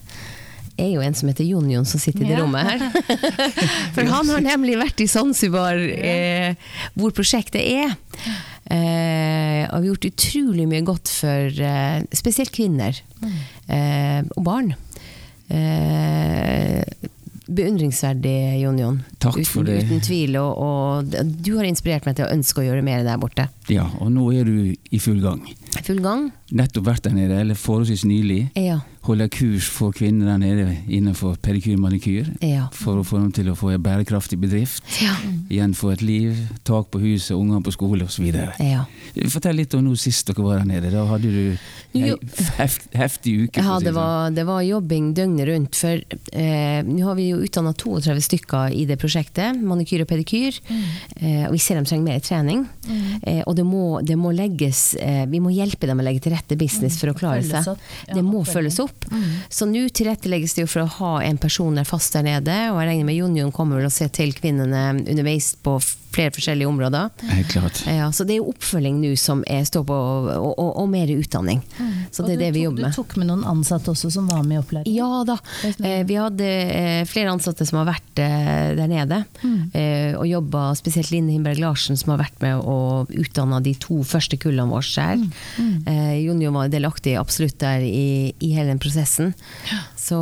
er 0.80 0.88
jo 0.94 1.02
en 1.04 1.14
som 1.14 1.28
heter 1.28 1.44
Jon 1.44 1.66
Jon, 1.70 1.84
som 1.88 2.00
sitter 2.00 2.24
i 2.24 2.28
det 2.30 2.36
Ja. 2.38 2.42
rommet 2.44 2.64
her. 2.64 2.78
For 3.94 4.08
han 4.08 4.28
har 4.32 4.40
nemlig 4.44 4.78
vært 4.80 5.00
i 5.04 5.08
Zanzibar, 5.10 5.76
eh, 5.76 6.54
hvor 6.96 7.12
prosjektet 7.12 7.60
er. 7.60 7.92
Eh, 8.72 9.66
og 9.68 9.82
vi 9.82 9.88
har 9.88 9.88
gjort 9.90 10.06
utrolig 10.08 10.64
mye 10.70 10.84
godt 10.86 11.10
for 11.12 11.60
eh, 11.60 12.04
spesielt 12.16 12.52
kvinner 12.54 12.96
eh, 13.68 14.22
og 14.36 14.44
barn. 14.46 14.72
Eh, 15.52 16.82
beundringsverdig, 17.52 18.36
Jon 18.62 18.78
Jon. 18.80 19.00
Takk 19.20 19.36
uten, 19.36 19.48
for 19.50 19.68
det. 19.68 19.82
Uten 19.84 20.00
tvil. 20.04 20.38
Og, 20.40 20.62
og 20.62 21.16
du 21.44 21.54
har 21.58 21.68
inspirert 21.68 22.06
meg 22.08 22.16
til 22.18 22.26
å 22.26 22.32
ønske 22.32 22.62
å 22.62 22.66
gjøre 22.66 22.84
mer 22.86 23.04
der 23.06 23.20
borte. 23.20 23.48
Ja, 23.72 23.88
og 24.00 24.12
nå 24.14 24.30
er 24.32 24.48
du 24.48 24.72
i 24.72 25.02
full 25.02 25.20
gang. 25.24 25.44
Full 25.82 26.00
gang? 26.04 26.30
Nettopp 26.52 26.84
vært 26.84 27.06
der 27.06 27.14
nede, 27.16 27.38
eller 27.40 27.56
forholdsvis 27.56 28.04
nylig. 28.04 28.42
Ja. 28.60 28.82
Holder 29.02 29.26
kurs 29.32 29.66
for 29.72 29.94
kvinner 29.96 30.28
der 30.30 30.38
nede 30.38 30.66
innenfor 30.86 31.38
pedikyr 31.42 31.78
og 31.78 31.84
manikyr. 31.86 32.28
Ja. 32.44 32.68
For 32.76 33.00
å 33.00 33.06
få 33.06 33.18
dem 33.22 33.32
til 33.34 33.48
å 33.50 33.56
få 33.58 33.72
en 33.74 33.82
bærekraftig 33.82 34.38
bedrift. 34.42 34.84
Ja. 35.02 35.16
Igjen 35.50 35.72
få 35.74 35.94
et 35.94 36.04
liv, 36.04 36.36
tak 36.68 36.92
på 36.92 37.00
huset, 37.02 37.32
unger 37.34 37.64
på 37.64 37.74
skole 37.74 38.06
osv. 38.06 38.28
ja. 38.60 38.84
Fortell 39.32 39.58
litt 39.58 39.74
om 39.76 39.82
nå 39.84 39.96
sist 39.98 40.28
dere 40.28 40.44
var 40.44 40.60
der 40.60 40.68
nede. 40.68 40.92
Da 40.92 41.06
hadde 41.08 41.32
du 41.32 41.98
ei 41.98 42.12
heft, 42.58 42.86
heftig 42.96 43.34
uke. 43.46 43.64
Ja, 43.64 43.78
det 43.80 43.90
sånn. 43.90 43.96
var, 43.96 44.30
det 44.36 44.44
var 44.48 44.62
jobbing 44.64 45.10
døgnet 45.16 45.48
rundt. 45.48 45.76
For 45.76 45.98
eh, 45.98 46.84
nå 46.86 47.08
har 47.08 47.18
vi 47.18 47.30
jo 47.30 47.40
utdanna 47.44 47.74
32 47.76 48.22
stykker 48.28 48.76
i 48.76 48.84
det 48.88 49.00
prosjektet, 49.00 49.58
manikyr 49.60 50.04
og 50.04 50.12
pedikyr. 50.12 50.60
Eh, 50.68 51.48
og 51.48 51.56
vi 51.56 51.64
ser 51.64 51.80
de 51.80 51.88
trenger 51.88 52.06
mer 52.06 52.22
trening. 52.24 52.64
Eh, 53.24 53.42
og 53.46 53.56
det 53.58 53.66
må, 53.66 54.00
det 54.04 54.16
må 54.20 54.32
legges 54.34 54.94
eh, 54.98 55.22
Vi 55.30 55.38
må 55.42 55.52
hjelpe 55.54 55.86
dem 55.86 56.00
å 56.02 56.04
legge 56.04 56.24
til 56.24 56.34
rette 56.34 56.41
business 56.48 56.98
for 57.00 57.12
å 57.12 57.14
klare 57.14 57.42
seg. 57.42 57.64
Ja, 58.08 58.14
Det 58.14 58.22
må 58.26 58.44
følges 58.44 58.78
opp. 58.82 59.06
Så 59.48 59.66
nå 59.66 59.86
tilrettelegges 59.88 60.54
det 60.54 60.66
jo 60.66 60.70
for 60.70 60.82
å 60.84 60.90
ha 60.98 61.12
en 61.22 61.38
person 61.38 61.74
der 61.74 61.84
fast 61.88 62.12
der 62.12 62.22
nede. 62.26 62.56
Og 62.72 62.80
jeg 62.82 62.88
regner 62.90 63.04
med 63.04 63.16
Jon 63.16 63.36
Jon 63.36 63.52
kommer 63.52 63.76
vel 63.80 63.86
og 63.86 63.92
ser 63.94 64.08
til 64.12 64.32
kvinnene 64.36 64.82
underveis 65.06 65.54
på 65.62 65.78
flere 66.12 66.32
forskjellige 66.34 66.68
områder. 66.68 67.10
Helt 67.32 67.48
klart. 67.52 67.82
Ja, 67.88 68.10
så 68.12 68.24
det 68.28 68.36
er 68.36 68.40
jo 68.42 68.50
oppfølging 68.52 69.00
nå 69.02 69.12
som 69.20 69.42
er, 69.50 69.64
står 69.68 69.84
på, 69.88 69.96
og, 69.96 70.50
og, 70.52 70.70
og 70.82 70.88
mer 70.92 71.10
utdanning. 71.14 71.62
Så 72.12 72.26
det 72.26 72.36
er 72.36 72.42
det 72.46 72.50
vi 72.56 72.62
tok- 72.62 72.68
jobber 72.70 72.82
med. 72.86 72.92
Du 72.92 72.98
tok 73.00 73.16
med 73.20 73.30
noen 73.30 73.44
ansatte 73.48 73.92
også 73.94 74.10
som 74.14 74.28
var 74.30 74.42
med 74.46 74.58
i 74.58 74.60
opplæringen? 74.62 74.94
Ja 74.96 75.22
da. 75.28 75.38
Eh, 75.82 76.02
vi 76.08 76.18
hadde 76.20 76.48
eh, 76.48 77.02
flere 77.08 77.32
ansatte 77.32 77.66
som 77.68 77.80
har 77.82 77.88
vært 77.92 78.22
eh, 78.22 78.72
der 78.78 78.90
nede. 78.92 79.22
Eh, 79.72 80.12
og 80.18 80.26
jobba 80.28 80.68
spesielt 80.78 81.10
Line 81.14 81.32
Himberg 81.34 81.60
Larsen, 81.62 81.96
som 82.00 82.12
har 82.14 82.22
vært 82.24 82.38
med 82.44 82.60
og 82.62 83.10
utdanna 83.16 83.60
de 83.64 83.72
to 83.80 84.02
første 84.06 84.36
kullene 84.40 84.68
våre 84.70 85.06
her. 85.06 85.22
Eh, 85.88 86.18
Jon 86.26 86.42
var 86.52 86.68
delaktig 86.72 87.14
absolutt 87.20 87.58
der 87.62 87.80
i, 87.86 88.32
i 88.42 88.52
hele 88.56 88.72
den 88.72 88.80
prosessen. 88.82 89.32
Så 89.96 90.18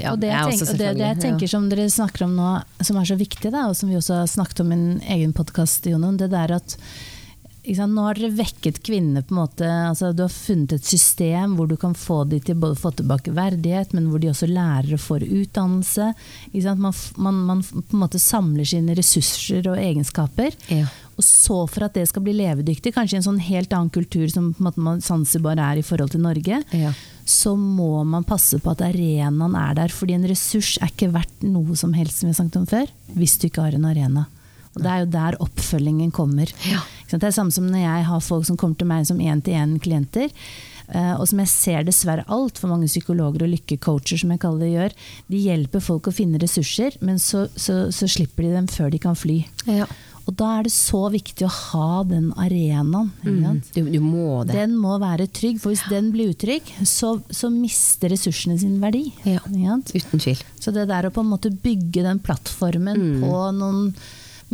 ja, 0.00 0.12
og 0.12 0.18
det 0.22 0.30
jeg, 0.30 0.34
jeg 0.34 0.50
tenker, 0.50 0.64
også 0.64 0.72
og 0.74 0.78
det, 0.78 0.78
det 0.78 0.84
jeg 0.84 0.96
selvfølgelig. 0.98 1.22
tenker 1.24 1.50
som 1.52 1.68
dere 1.70 1.84
snakker 1.92 2.24
om 2.26 2.32
nå, 2.36 2.48
som 2.84 2.98
er 3.00 3.08
så 3.08 3.16
viktig, 3.20 3.52
da, 3.54 3.66
og 3.70 3.76
som 3.78 3.90
vi 3.92 3.98
også 3.98 4.16
har 4.22 4.30
snakket 4.30 4.62
om 4.64 4.72
i 4.74 4.78
en 4.78 4.86
egen 5.14 5.32
podkast, 5.36 5.84
det 5.86 6.30
der 6.30 6.56
at 6.58 6.76
nå 7.64 8.02
har 8.04 8.18
dere 8.18 8.34
vekket 8.36 8.82
kvinnene 8.84 9.22
på 9.24 9.32
en 9.32 9.38
måte 9.38 9.64
altså 9.64 10.10
Du 10.12 10.22
har 10.26 10.32
funnet 10.32 10.74
et 10.76 10.84
system 10.84 11.54
hvor 11.56 11.66
du 11.66 11.76
kan 11.80 11.94
få 11.96 12.24
de 12.28 12.38
til 12.44 12.58
både 12.60 12.76
få 12.76 12.90
tilbake 12.92 13.32
verdighet, 13.32 13.94
men 13.94 14.10
hvor 14.10 14.20
de 14.20 14.28
også 14.28 14.46
lærer 14.50 14.92
og 14.92 15.00
får 15.00 15.24
utdannelse. 15.24 16.10
Man, 16.76 16.92
man, 17.16 17.34
man 17.48 17.62
på 17.64 17.96
en 17.96 18.02
måte 18.02 18.20
samler 18.20 18.68
sine 18.68 18.94
ressurser 18.94 19.64
og 19.70 19.78
egenskaper. 19.80 20.52
Ja. 20.68 20.90
Og 21.16 21.24
så 21.24 21.62
for 21.70 21.86
at 21.86 21.94
det 21.96 22.08
skal 22.10 22.24
bli 22.26 22.34
levedyktig, 22.36 22.92
kanskje 22.94 23.16
i 23.16 23.20
en 23.22 23.26
sånn 23.30 23.40
helt 23.46 23.72
annen 23.72 23.92
kultur 23.94 24.26
som 24.28 24.52
på 24.52 24.66
en 24.66 24.84
måte 24.84 25.06
Zanzibar 25.06 25.56
er 25.62 25.80
i 25.80 25.86
forhold 25.86 26.12
til 26.12 26.24
Norge, 26.24 26.60
Ja. 26.74 26.92
så 27.24 27.54
må 27.56 28.04
man 28.04 28.26
passe 28.28 28.58
på 28.60 28.72
at 28.74 28.82
arenaen 28.84 29.54
er 29.56 29.74
der. 29.78 29.88
Fordi 29.94 30.18
en 30.18 30.28
ressurs 30.28 30.76
er 30.82 30.90
ikke 30.92 31.12
verdt 31.14 31.46
noe 31.46 31.76
som 31.78 31.94
helst, 31.96 32.20
som 32.20 32.28
vi 32.28 32.34
har 32.34 32.42
snakket 32.42 32.60
om 32.60 32.66
før, 32.66 32.90
hvis 33.14 33.38
du 33.38 33.46
ikke 33.48 33.62
har 33.64 33.78
en 33.78 33.88
arena. 33.88 34.26
Og 34.74 34.82
Det 34.82 34.90
er 34.90 35.00
jo 35.04 35.10
der 35.14 35.36
oppfølgingen 35.44 36.10
kommer. 36.12 36.50
Ja. 36.68 36.80
Det 37.08 37.18
er 37.20 37.26
det 37.28 37.34
samme 37.36 37.52
som 37.54 37.66
når 37.70 37.82
jeg 37.84 38.06
har 38.08 38.20
folk 38.24 38.46
som 38.48 38.56
kommer 38.58 38.76
til 38.80 38.88
meg 38.90 39.06
som 39.06 39.18
én-til-én-klienter. 39.22 40.30
eh, 40.88 41.14
og 41.16 41.28
som 41.28 41.38
jeg 41.40 41.48
ser 41.48 41.84
dessverre 41.86 42.24
altfor 42.28 42.68
mange 42.68 42.86
psykologer 42.90 43.44
og 43.46 43.52
lykkecoacher 43.54 44.18
som 44.20 44.30
jeg 44.34 44.40
kaller 44.42 44.66
det 44.66 44.72
gjør. 44.74 44.96
De 45.30 45.36
hjelper 45.46 45.80
folk 45.80 46.08
å 46.10 46.12
finne 46.16 46.40
ressurser, 46.42 46.96
men 47.00 47.16
så, 47.22 47.46
så, 47.56 47.86
så 47.94 48.08
slipper 48.10 48.42
de 48.44 48.50
dem 48.56 48.66
før 48.68 48.90
de 48.90 48.98
kan 48.98 49.14
fly. 49.16 49.44
Ja. 49.70 49.86
Og 50.26 50.32
da 50.40 50.50
er 50.58 50.62
det 50.64 50.72
så 50.72 51.02
viktig 51.12 51.44
å 51.44 51.52
ha 51.52 52.02
den 52.08 52.30
arenaen. 52.40 53.10
Mm. 53.22 53.58
Du, 53.76 53.82
du 53.92 53.98
må 54.00 54.42
det. 54.48 54.54
Den 54.56 54.74
må 54.80 54.94
være 54.98 55.26
trygg, 55.28 55.58
for 55.60 55.68
hvis 55.74 55.82
den 55.92 56.08
blir 56.14 56.32
utrygg, 56.32 56.64
så, 56.88 57.18
så 57.28 57.50
mister 57.52 58.08
ressursene 58.12 58.56
sin 58.58 58.78
verdi. 58.80 59.10
Ja. 59.28 59.42
Uten 59.44 60.20
tvil. 60.24 60.40
Så 60.60 60.72
det 60.72 60.86
der 60.88 61.08
å 61.08 61.12
på 61.12 61.20
en 61.20 61.28
måte 61.32 61.52
bygge 61.52 62.06
den 62.08 62.22
plattformen 62.24 62.96
Mm. 62.96 63.20
på 63.24 63.42
noen 63.60 63.82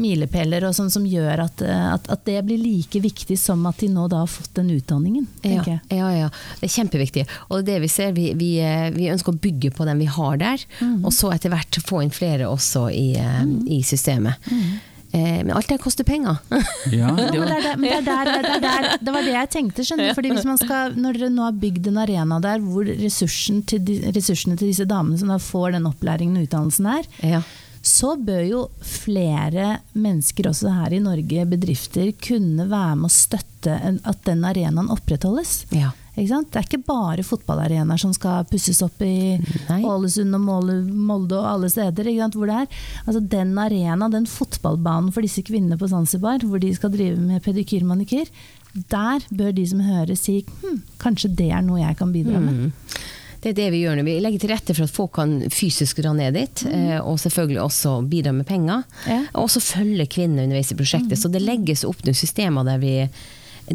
milepæler 0.00 0.64
og 0.68 0.74
sånn 0.76 0.90
som 0.92 1.04
gjør 1.08 1.42
at, 1.46 1.62
eh, 1.66 1.86
at, 1.94 2.06
at 2.12 2.22
det 2.28 2.38
blir 2.46 2.60
like 2.62 3.00
viktig 3.02 3.38
som 3.38 3.64
at 3.68 3.80
de 3.82 3.88
nå 3.92 4.06
da 4.12 4.22
har 4.22 4.30
fått 4.30 4.54
den 4.60 4.70
utdanningen, 4.76 5.26
Ja, 5.42 5.64
ja, 5.90 6.10
ja. 6.14 6.28
Det 6.60 6.68
er 6.70 6.74
kjempeviktig. 6.76 7.26
Og 7.48 7.58
det 7.58 7.62
er 7.62 7.70
det 7.74 7.80
vi 7.86 7.88
ser, 7.92 8.12
vi, 8.16 8.28
vi, 8.38 8.52
eh, 8.64 8.90
vi 8.94 9.10
ønsker 9.12 9.34
å 9.34 9.40
bygge 9.40 9.72
på 9.76 9.84
den 9.88 9.98
vi 9.98 10.06
har 10.10 10.36
der, 10.40 10.66
Mm. 10.80 11.04
og 11.04 11.12
så 11.12 11.32
etter 11.34 11.50
hvert 11.52 11.76
få 11.84 12.02
inn 12.04 12.10
flere 12.14 12.46
også 12.48 12.86
i, 12.94 13.12
mm. 13.18 13.66
i 13.68 13.82
systemet. 13.84 14.34
Mm. 14.50 14.78
Eh, 15.12 15.38
men 15.42 15.50
alt 15.56 15.66
det 15.68 15.80
koster 15.82 16.04
penger. 16.06 16.36
Ja, 16.94 17.10
Ja, 17.18 17.30
det 17.32 17.40
men 17.40 18.04
var, 18.06 18.24
det, 18.30 18.42
det, 18.46 18.60
det, 18.62 18.98
det 19.02 19.14
var 19.14 19.22
det 19.26 19.32
jeg 19.34 19.50
tenkte. 19.50 19.84
skjønner 19.84 20.10
du? 20.12 20.14
Fordi 20.14 20.30
hvis 20.36 20.46
man 20.46 20.60
skal, 20.60 20.94
Når 20.96 21.18
dere 21.18 21.30
nå 21.34 21.42
har 21.48 21.56
bygd 21.58 21.88
en 21.90 21.98
arena 22.04 22.38
der 22.40 22.62
hvor 22.62 22.86
ressursen 22.86 23.64
til 23.66 23.82
de, 23.84 23.98
ressursene 24.14 24.56
til 24.60 24.70
disse 24.70 24.86
damene 24.88 25.18
som 25.18 25.32
da 25.32 25.40
får 25.42 25.74
den 25.76 25.88
opplæringen 25.90 26.38
og 26.38 26.46
utdannelsen 26.46 26.86
er, 26.94 27.10
ja. 27.26 27.42
Så 27.82 28.12
bør 28.20 28.42
jo 28.44 28.64
flere 28.84 29.78
mennesker 29.96 30.50
også 30.50 30.72
her 30.74 30.92
i 30.92 31.00
Norge, 31.02 31.46
bedrifter, 31.48 32.10
kunne 32.20 32.68
være 32.68 32.98
med 33.00 33.08
å 33.08 33.14
støtte 33.14 33.76
at 34.04 34.22
den 34.26 34.44
arenaen 34.44 34.92
opprettholdes. 34.92 35.64
Ja. 35.72 35.94
Det 36.20 36.58
er 36.58 36.66
ikke 36.66 36.82
bare 36.84 37.22
fotballarenaer 37.24 38.00
som 38.02 38.10
skal 38.12 38.44
pusses 38.50 38.82
opp 38.84 39.00
i 39.06 39.38
Nei. 39.70 39.78
Ålesund 39.86 40.36
og 40.36 40.42
Molde 40.42 41.38
og 41.38 41.46
alle 41.48 41.70
steder. 41.72 42.10
Hvor 42.34 42.50
det 42.50 42.56
er. 42.64 42.80
Altså 43.06 43.22
den 43.22 43.54
arenaen, 43.56 44.12
den 44.12 44.28
fotballbanen 44.28 45.14
for 45.14 45.24
disse 45.24 45.44
kvinnene 45.46 45.78
på 45.80 45.88
Zanzibar, 45.88 46.44
hvor 46.44 46.60
de 46.60 46.74
skal 46.76 46.92
drive 46.92 47.16
med 47.16 47.40
pedikyr 47.46 47.86
manikyr, 47.88 48.28
der 48.92 49.24
bør 49.30 49.54
de 49.54 49.64
som 49.66 49.80
hører 49.82 50.18
si 50.18 50.42
hm, 50.44 50.82
kanskje 51.00 51.32
det 51.38 51.48
er 51.54 51.64
noe 51.64 51.80
jeg 51.80 51.96
kan 51.98 52.12
bidra 52.12 52.42
med. 52.42 52.68
Mm. 52.68 53.00
Det 53.40 53.52
er 53.52 53.56
det 53.56 53.68
vi 53.72 53.82
gjør 53.84 53.96
nå. 53.96 54.04
Vi 54.04 54.18
legger 54.20 54.42
til 54.42 54.52
rette 54.52 54.76
for 54.76 54.84
at 54.84 54.92
folk 54.92 55.14
kan 55.16 55.36
fysisk 55.52 56.02
dra 56.04 56.12
ned 56.16 56.36
dit, 56.36 56.64
mm. 56.68 57.00
og 57.00 57.16
selvfølgelig 57.22 57.62
også 57.62 57.94
bidra 58.10 58.34
med 58.36 58.48
penger. 58.48 58.84
Ja. 59.08 59.22
Og 59.32 59.46
også 59.46 59.62
følge 59.64 60.08
kvinnene 60.12 60.44
underveis 60.44 60.72
i 60.74 60.78
prosjektet. 60.78 61.16
Så 61.20 61.32
det 61.32 61.40
legges 61.44 61.86
opp 61.88 62.04
noen 62.04 62.18
systemer 62.18 62.68
der, 62.68 62.82
vi, 62.82 62.94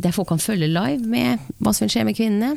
der 0.01 0.11
folk 0.15 0.27
kan 0.27 0.41
følge 0.41 0.67
live 0.67 1.07
med 1.07 1.43
hva 1.63 1.71
som 1.73 1.85
vil 1.85 1.93
skje 1.93 2.03
med 2.07 2.17
kvinnene. 2.17 2.55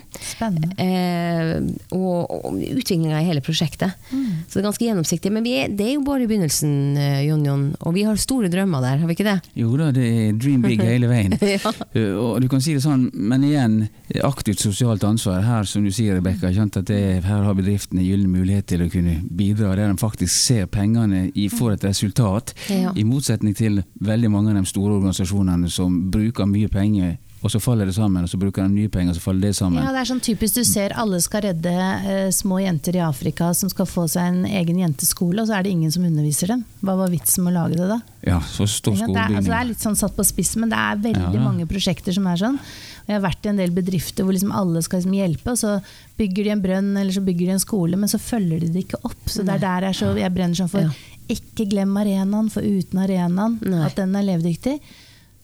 Eh, 0.78 1.52
og, 1.94 2.32
og 2.34 2.56
utviklinga 2.58 3.20
i 3.20 3.28
hele 3.28 3.42
prosjektet. 3.44 3.94
Så 4.10 4.58
det 4.58 4.62
er 4.62 4.66
ganske 4.68 4.86
gjennomsiktig. 4.86 5.32
Men 5.34 5.46
vi 5.46 5.54
er, 5.60 5.72
det 5.72 5.86
er 5.86 5.94
jo 5.96 6.04
bare 6.06 6.24
i 6.24 6.28
begynnelsen, 6.30 6.72
eh, 6.98 7.20
Jon 7.28 7.44
Jon. 7.46 7.66
Og 7.86 7.94
vi 7.94 8.04
har 8.08 8.18
store 8.20 8.50
drømmer 8.52 8.82
der, 8.84 9.02
har 9.02 9.10
vi 9.10 9.16
ikke 9.16 9.28
det? 9.28 9.36
jo 9.58 9.70
da, 9.78 9.90
det 9.94 10.06
er 10.06 10.36
dream 10.38 10.64
big 10.64 10.82
hele 10.90 11.10
veien. 11.10 11.36
Ja. 11.48 11.72
Uh, 11.94 12.18
Og 12.18 12.42
du 12.42 12.48
kan 12.50 12.62
si 12.62 12.74
det 12.76 12.82
sånn, 12.84 13.08
men 13.14 13.44
igjen, 13.46 13.78
aktivt 14.24 14.62
sosialt 14.62 15.04
ansvar. 15.06 15.42
Her 15.46 15.68
som 15.68 15.86
du 15.86 15.92
sier, 15.94 16.18
Rebekka, 16.18 16.50
her 16.50 17.46
har 17.46 17.56
bedriftene 17.56 18.04
gyllen 18.04 18.32
mulighet 18.32 18.68
til 18.72 18.84
å 18.84 18.90
kunne 18.92 19.18
bidra 19.22 19.74
der 19.78 19.92
de 19.92 20.00
faktisk 20.00 20.34
ser 20.34 20.68
pengene 20.70 21.28
i, 21.34 21.48
får 21.52 21.76
et 21.76 21.88
resultat. 21.88 22.54
Ja. 22.72 22.92
I 22.96 23.06
motsetning 23.06 23.56
til 23.58 23.82
veldig 24.04 24.30
mange 24.32 24.52
av 24.52 24.60
de 24.60 24.68
store 24.68 24.98
organisasjonene 24.98 25.70
som 25.72 26.02
bruker 26.12 26.48
mye 26.48 26.70
penger, 26.72 27.16
og 27.42 27.50
så 27.52 27.60
faller 27.62 27.86
det 27.86 27.94
sammen. 27.94 28.24
Og 28.26 28.30
så 28.32 28.38
bruker 28.40 28.64
de 28.66 28.72
nye 28.74 28.88
penger, 28.90 29.12
og 29.12 29.16
så 29.18 29.22
faller 29.22 29.46
det 29.46 29.54
sammen. 29.56 29.78
Ja, 29.84 29.92
det 29.94 30.00
er 30.02 30.08
sånn 30.10 30.22
typisk 30.24 30.56
du 30.58 30.64
ser 30.66 30.94
alle 30.98 31.20
skal 31.22 31.44
redde 31.46 31.70
eh, 31.70 32.30
små 32.34 32.58
jenter 32.64 32.96
i 32.98 33.02
Afrika 33.04 33.52
som 33.54 33.70
skal 33.70 33.86
få 33.86 34.08
seg 34.10 34.26
en 34.32 34.40
egen 34.48 34.80
jenteskole, 34.82 35.40
og 35.42 35.46
så 35.50 35.54
er 35.58 35.62
det 35.68 35.70
ingen 35.76 35.92
som 35.94 36.04
underviser 36.08 36.50
dem. 36.54 36.64
Hva 36.82 36.96
var 36.98 37.12
vitsen 37.14 37.44
med 37.46 37.54
å 37.54 37.62
lage 37.62 37.78
det 37.78 37.88
da? 37.92 38.00
Ja, 38.26 38.40
så 38.42 38.66
stor? 38.66 38.98
Det 38.98 39.06
er, 39.14 39.36
altså, 39.38 39.50
det 39.52 39.58
er 39.60 39.68
litt 39.70 39.84
sånn 39.86 39.96
satt 40.00 40.16
på 40.18 40.26
spissen, 40.26 40.64
men 40.64 40.72
det 40.74 40.78
er 40.82 41.02
veldig 41.06 41.26
Ja, 41.28 41.32
ja. 41.38 41.44
mange 41.46 41.68
prosjekter 41.70 42.12
som 42.16 42.26
er 42.26 42.40
sånn. 42.42 42.58
Og 42.58 43.12
jeg 43.12 43.16
har 43.20 43.24
vært 43.28 43.46
i 43.46 43.52
en 43.54 43.60
del 43.62 43.70
bedrifter 43.76 44.26
hvor 44.26 44.34
liksom 44.36 44.52
alle 44.52 44.82
skal 44.84 45.00
liksom 45.00 45.14
hjelpe, 45.16 45.54
og 45.54 45.60
så 45.62 45.76
bygger 46.18 46.44
de 46.48 46.54
en 46.56 46.64
brønn 46.66 46.90
eller 46.98 47.14
så 47.14 47.22
bygger 47.24 47.46
de 47.46 47.54
en 47.54 47.62
skole, 47.62 47.96
men 47.96 48.10
så 48.10 48.18
følger 48.20 48.60
de 48.66 48.72
det 48.74 48.82
ikke 48.88 48.98
opp. 49.06 49.20
Så 49.30 49.46
det 49.46 49.54
er 49.54 49.62
der 49.62 49.86
jeg, 49.92 50.00
så, 50.02 50.10
jeg 50.18 50.34
brenner 50.34 50.58
sånn 50.58 50.72
for 50.74 50.82
Ja. 50.88 50.90
ikke 51.30 51.68
glem 51.70 51.94
arenaen, 52.02 52.50
for 52.50 52.66
uten 52.66 52.98
arenaen, 53.04 53.60
Nei. 53.62 53.84
at 53.86 53.94
den 53.96 54.16
er 54.18 54.26
levedyktig, 54.26 54.80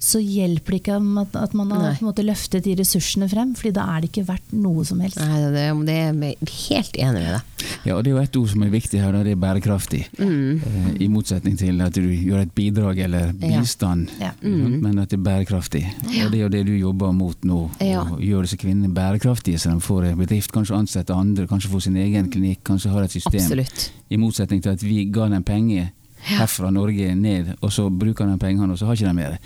så 0.04 0.20
hjelper 0.20 0.74
det 0.76 0.80
ikke 0.82 0.98
at, 1.22 1.36
at 1.40 1.54
man 1.56 1.70
har 1.72 1.94
på 1.96 2.04
en 2.04 2.08
måte 2.10 2.24
løftet 2.26 2.64
de 2.66 2.74
ressursene 2.78 3.28
frem, 3.30 3.54
fordi 3.56 3.72
da 3.78 3.86
er 3.94 4.04
det 4.04 4.10
ikke 4.12 4.26
verdt 4.28 4.52
noe 4.52 4.84
som 4.84 5.00
helst. 5.00 5.16
Nei, 5.20 5.40
det, 5.54 5.64
det 5.88 5.94
er 5.96 6.12
jeg 6.12 6.52
helt 6.68 6.98
enig 7.00 7.22
med 7.24 7.32
deg. 7.38 7.50
Ja, 7.88 7.94
og 7.96 8.04
det 8.04 8.10
er 8.12 8.16
jo 8.18 8.22
et 8.22 8.36
ord 8.36 8.50
som 8.52 8.62
er 8.66 8.72
viktig 8.74 9.00
her, 9.00 9.16
og 9.16 9.24
det 9.24 9.32
er 9.34 9.40
bærekraftig. 9.40 10.02
Eh, 10.20 10.90
I 11.00 11.08
motsetning 11.12 11.56
til 11.60 11.80
at 11.84 11.96
du 11.96 12.04
gjør 12.10 12.42
et 12.44 12.52
bidrag 12.56 13.00
eller 13.06 13.32
bistand, 13.40 14.12
Ja. 14.20 14.30
Ja. 14.30 14.32
Mm. 14.44 14.78
men 14.84 14.98
at 15.00 15.10
det 15.12 15.18
er 15.18 15.24
bærekraftig. 15.24 15.84
Og 16.04 16.30
det 16.32 16.38
er 16.38 16.42
jo 16.44 16.52
det 16.52 16.64
du 16.68 16.74
jobber 16.76 17.12
mot 17.16 17.44
nå, 17.48 17.62
Ja. 17.80 18.04
å 18.04 18.20
gjøre 18.20 18.44
disse 18.48 18.60
kvinnene 18.60 18.92
bærekraftige, 18.94 19.58
så 19.58 19.72
de 19.72 19.80
får 19.80 20.10
en 20.12 20.18
bedrift, 20.20 20.52
kanskje 20.52 20.76
ansette 20.76 21.14
andre, 21.16 21.46
kanskje 21.48 21.72
få 21.72 21.80
sin 21.80 21.96
egen 21.96 22.28
klinikk, 22.30 22.60
kanskje 22.64 22.90
har 22.92 23.02
et 23.08 23.10
system. 23.16 23.40
Absolutt. 23.40 23.90
I 24.10 24.16
motsetning 24.20 24.62
til 24.62 24.72
at 24.76 24.82
vi 24.84 25.04
ga 25.10 25.28
dem 25.32 25.42
penger 25.44 25.90
herfra 26.24 26.70
Norge 26.72 27.10
ned, 27.18 27.50
og 27.60 27.72
så 27.72 27.88
bruker 27.90 28.26
de 28.30 28.38
pengene, 28.40 28.72
og 28.72 28.78
så 28.80 28.87
har 28.88 28.96
ikke 28.96 29.10
de 29.10 29.16
mer. 29.18 29.37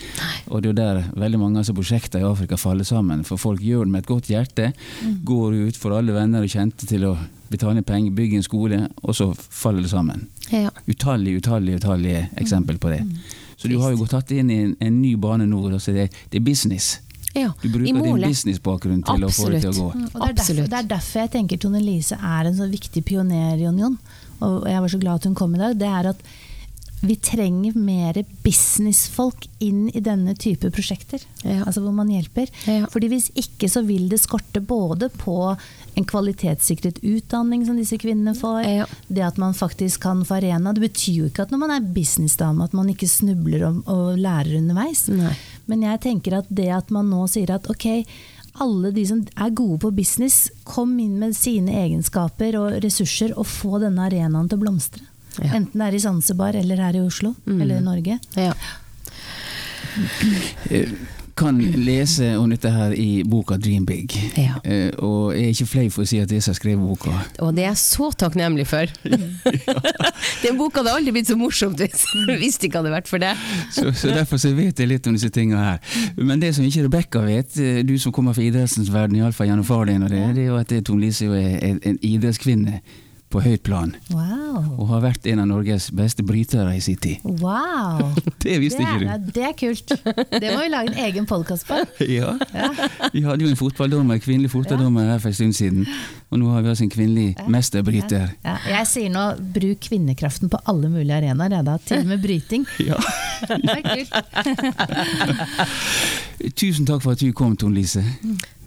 Og 0.48 0.62
det 0.62 0.68
er 0.68 0.72
jo 0.72 0.76
der 0.78 1.00
veldig 1.18 1.40
mange 1.42 1.58
av 1.58 1.64
disse 1.66 1.74
prosjekter 1.74 2.22
i 2.22 2.28
Afrika 2.28 2.56
faller 2.60 2.86
sammen. 2.86 3.24
For 3.26 3.40
folk 3.40 3.60
gjør 3.64 3.84
det 3.88 3.94
med 3.96 4.04
et 4.04 4.10
godt 4.12 4.30
hjerte, 4.30 4.70
går 5.26 5.58
ut 5.68 5.76
for 5.80 5.96
alle 5.98 6.14
venner 6.14 6.46
og 6.46 6.52
kjente 6.52 6.86
til 6.86 7.08
å 7.08 7.16
betale 7.48 7.82
penger, 7.82 8.12
bygge 8.14 8.36
en 8.42 8.46
skole, 8.46 8.78
og 9.02 9.16
så 9.16 9.30
faller 9.34 9.82
det 9.82 9.90
sammen. 9.90 10.26
Ja. 10.52 10.70
Utallige, 10.88 11.40
utallige, 11.42 11.80
utallige 11.82 12.26
eksempel 12.40 12.78
på 12.78 12.92
det. 12.92 13.02
Så 13.58 13.66
du 13.68 13.78
har 13.82 13.90
jo 13.90 14.04
gått 14.04 14.12
tatt 14.14 14.30
inn 14.36 14.50
i 14.54 14.58
en, 14.68 14.74
en 14.80 14.98
ny 15.02 15.16
bane 15.18 15.46
nå. 15.48 15.64
Altså 15.72 15.92
det, 15.96 16.10
det 16.30 16.38
er 16.38 16.44
business. 16.46 17.00
ja. 17.34 17.50
Du 17.62 17.66
I 17.68 17.72
bruker 17.74 17.98
din 18.04 18.22
businessbakgrunn 18.22 19.02
til 19.02 19.24
å 19.26 19.30
få 19.34 19.48
det 19.50 19.64
til 19.64 19.72
å 19.72 19.78
gå. 19.80 19.88
Mm, 19.96 20.04
Og 20.04 20.12
det, 20.12 20.28
er 20.28 20.36
derfor, 20.38 20.44
Absolutt. 20.44 20.70
det 20.70 20.78
er 20.78 20.90
derfor 20.92 21.20
jeg 21.24 21.30
tenker 21.34 21.58
Tone 21.64 21.80
Lise 21.82 22.14
er 22.22 22.46
en 22.52 22.54
så 22.56 22.68
viktig 22.70 23.02
pioner, 23.08 23.56
Jon 23.58 23.80
Jon. 23.82 23.96
Og 24.46 24.68
jeg 24.70 24.84
var 24.84 24.92
så 24.94 25.00
glad 25.02 25.18
at 25.18 25.26
hun 25.26 25.34
kom 25.40 25.56
i 25.56 25.60
dag. 25.64 25.74
Det 25.80 25.88
er 25.90 26.12
at 26.12 26.22
vi 27.00 27.14
trenger 27.22 27.76
mer 27.78 28.16
businessfolk 28.42 29.44
inn 29.62 29.88
i 29.94 30.00
denne 30.02 30.34
type 30.34 30.70
prosjekter. 30.74 31.22
Ja. 31.44 31.60
Altså 31.64 31.82
hvor 31.84 31.94
man 31.94 32.10
hjelper. 32.10 32.50
Ja. 32.66 32.86
Fordi 32.90 33.10
hvis 33.12 33.28
ikke 33.38 33.68
så 33.70 33.84
vil 33.86 34.08
det 34.10 34.18
skorte 34.22 34.60
både 34.64 35.08
på 35.14 35.36
en 35.98 36.06
kvalitetssikret 36.08 36.98
utdanning 37.06 37.64
som 37.66 37.78
disse 37.78 37.98
kvinnene 38.02 38.34
får, 38.38 38.62
Ja. 38.66 38.86
det 39.08 39.22
at 39.22 39.38
man 39.38 39.54
faktisk 39.54 40.00
kan 40.02 40.24
få 40.24 40.38
arena. 40.40 40.72
Det 40.74 40.82
betyr 40.90 41.14
jo 41.22 41.28
ikke 41.30 41.42
at 41.46 41.50
når 41.54 41.58
man 41.58 41.70
er 41.76 41.80
businessdame 41.94 42.64
at 42.64 42.74
man 42.74 42.88
ikke 42.90 43.08
snubler 43.08 43.66
om, 43.68 43.82
og 43.86 44.18
lærer 44.18 44.58
underveis. 44.58 45.06
Nei. 45.08 45.34
Men 45.66 45.82
jeg 45.82 46.00
tenker 46.00 46.38
at 46.38 46.46
det 46.50 46.68
at 46.74 46.90
man 46.90 47.08
nå 47.10 47.26
sier 47.28 47.50
at 47.54 47.68
ok, 47.70 48.04
alle 48.60 48.90
de 48.90 49.04
som 49.06 49.20
er 49.36 49.50
gode 49.54 49.78
på 49.84 49.92
business, 49.94 50.48
kom 50.64 50.98
inn 50.98 51.18
med 51.20 51.36
sine 51.36 51.70
egenskaper 51.70 52.56
og 52.58 52.82
ressurser 52.82 53.36
og 53.38 53.46
få 53.46 53.78
denne 53.78 54.02
arenaen 54.08 54.48
til 54.50 54.58
å 54.58 54.64
blomstre. 54.64 55.04
Ja. 55.42 55.52
Enten 55.56 55.78
det 55.80 55.88
er 55.88 55.94
i 55.94 56.02
Zanzibar 56.02 56.54
eller 56.58 56.76
her 56.76 56.96
i 56.98 57.00
Oslo 57.06 57.34
Mm. 57.46 57.60
eller 57.62 57.78
i 57.78 57.80
Norge. 57.84 58.18
Ja. 58.36 58.52
Eh, 60.70 60.88
Kan 61.38 61.58
lese 61.84 62.32
om 62.36 62.50
dette 62.50 62.66
her 62.70 62.90
i 62.98 63.22
boka 63.22 63.54
'Dream 63.56 63.84
Big'. 63.86 64.16
Ja. 64.36 64.54
Eh, 64.64 64.90
Og 64.98 65.34
jeg 65.36 65.44
er 65.44 65.48
ikke 65.54 65.66
flau 65.66 65.90
for 65.90 66.02
å 66.02 66.06
si 66.06 66.18
at 66.18 66.26
det 66.28 66.32
er 66.34 66.36
jeg 66.36 66.42
som 66.42 66.50
har 66.50 66.58
skrevet 66.58 66.82
boka. 66.88 67.10
Og 67.38 67.54
det 67.54 67.62
er 67.62 67.68
jeg 67.68 67.76
så 67.76 68.10
takknemlig 68.10 68.66
for. 68.66 68.86
Den 70.42 70.58
boka 70.58 70.80
hadde 70.82 70.96
aldri 70.96 71.12
blitt 71.12 71.28
så 71.30 71.36
morsomt 71.38 71.78
hvis, 71.78 72.02
hvis 72.40 72.58
det 72.58 72.64
ikke 72.72 72.78
hadde 72.82 72.90
vært 72.90 73.06
for 73.06 73.18
det. 73.22 73.36
Så, 73.70 73.92
så 73.94 74.08
Derfor 74.10 74.36
så 74.36 74.50
vet 74.56 74.78
jeg 74.80 74.88
litt 74.88 75.06
om 75.06 75.12
disse 75.14 75.30
tingene 75.30 75.62
her. 75.62 75.78
Men 76.16 76.40
det 76.42 76.54
som 76.56 76.64
ikke 76.64 76.88
Rebekka 76.88 77.22
vet, 77.22 77.56
eh, 77.56 77.82
du 77.86 77.94
som 77.98 78.10
kommer 78.12 78.32
fra 78.34 78.42
idrettens 78.42 78.90
verden, 78.92 79.16
iallfall 79.22 79.46
gjennom 79.46 79.64
far 79.64 79.84
din, 79.86 80.02
og 80.02 80.10
det, 80.10 80.34
det 80.34 80.42
er 80.42 80.46
jo 80.50 80.56
at 80.56 80.74
Tone 80.84 81.00
Lise 81.06 81.24
er 81.26 81.58
en, 81.70 81.78
en 81.84 81.98
idrettskvinne 82.02 82.80
på 83.28 83.40
høyt 83.44 83.62
plan. 83.66 83.90
Wow! 84.08 84.64
Og 84.80 84.88
har 84.94 85.02
vært 85.04 85.26
en 85.28 85.42
av 85.42 85.46
Norges 85.50 85.90
beste 85.94 86.22
brytere 86.24 86.72
i 86.76 86.80
sin 86.80 86.96
tid. 86.96 87.16
wow. 87.42 88.14
Det 88.44 88.54
visste 88.62 88.80
det, 88.80 88.88
ikke 88.88 88.96
er, 88.96 89.02
Ja, 89.04 89.16
det 89.18 89.42
er 89.44 89.52
kult. 89.58 89.88
Det 90.32 90.52
må 90.54 90.62
vi 90.62 90.68
lage 90.72 90.88
en 90.94 91.00
egen 91.08 91.26
podkast 91.28 91.66
på. 91.68 91.74
Ja. 92.18 92.30
Vi 93.12 93.20
hadde 93.26 93.44
jo 93.44 93.50
en 93.50 93.56
fotballdommer, 93.58 94.18
kvinnelig 94.22 94.50
fotballdommer 94.54 95.10
her 95.12 95.18
for 95.20 95.28
en 95.28 95.36
stund 95.36 95.52
siden. 95.58 95.84
Og 96.32 96.38
nå 96.40 96.48
har 96.54 96.62
vi 96.64 96.68
altså 96.72 96.84
en 96.86 96.92
kvinnelig 96.94 97.36
mesterbryter. 97.52 98.30
Ja, 98.46 98.56
jeg 98.72 98.86
sier 98.88 99.10
nå 99.12 99.24
bruk 99.54 99.78
kvinnekraften 99.88 100.48
på 100.52 100.58
alle 100.70 100.88
mulige 100.92 101.16
arenaer, 101.18 101.58
jeg 101.58 101.64
da. 101.68 101.76
Til 101.88 101.98
og 102.04 102.08
med 102.14 102.22
bryting. 102.24 102.64
Ja. 102.88 102.96
Det 103.48 103.70
er 103.70 103.82
kult. 103.86 104.12
Tusen 106.58 106.86
takk 106.88 107.02
for 107.04 107.12
at 107.14 107.20
du 107.22 107.28
kom, 107.36 107.56
Tone 107.60 107.76
Lise. 107.76 108.02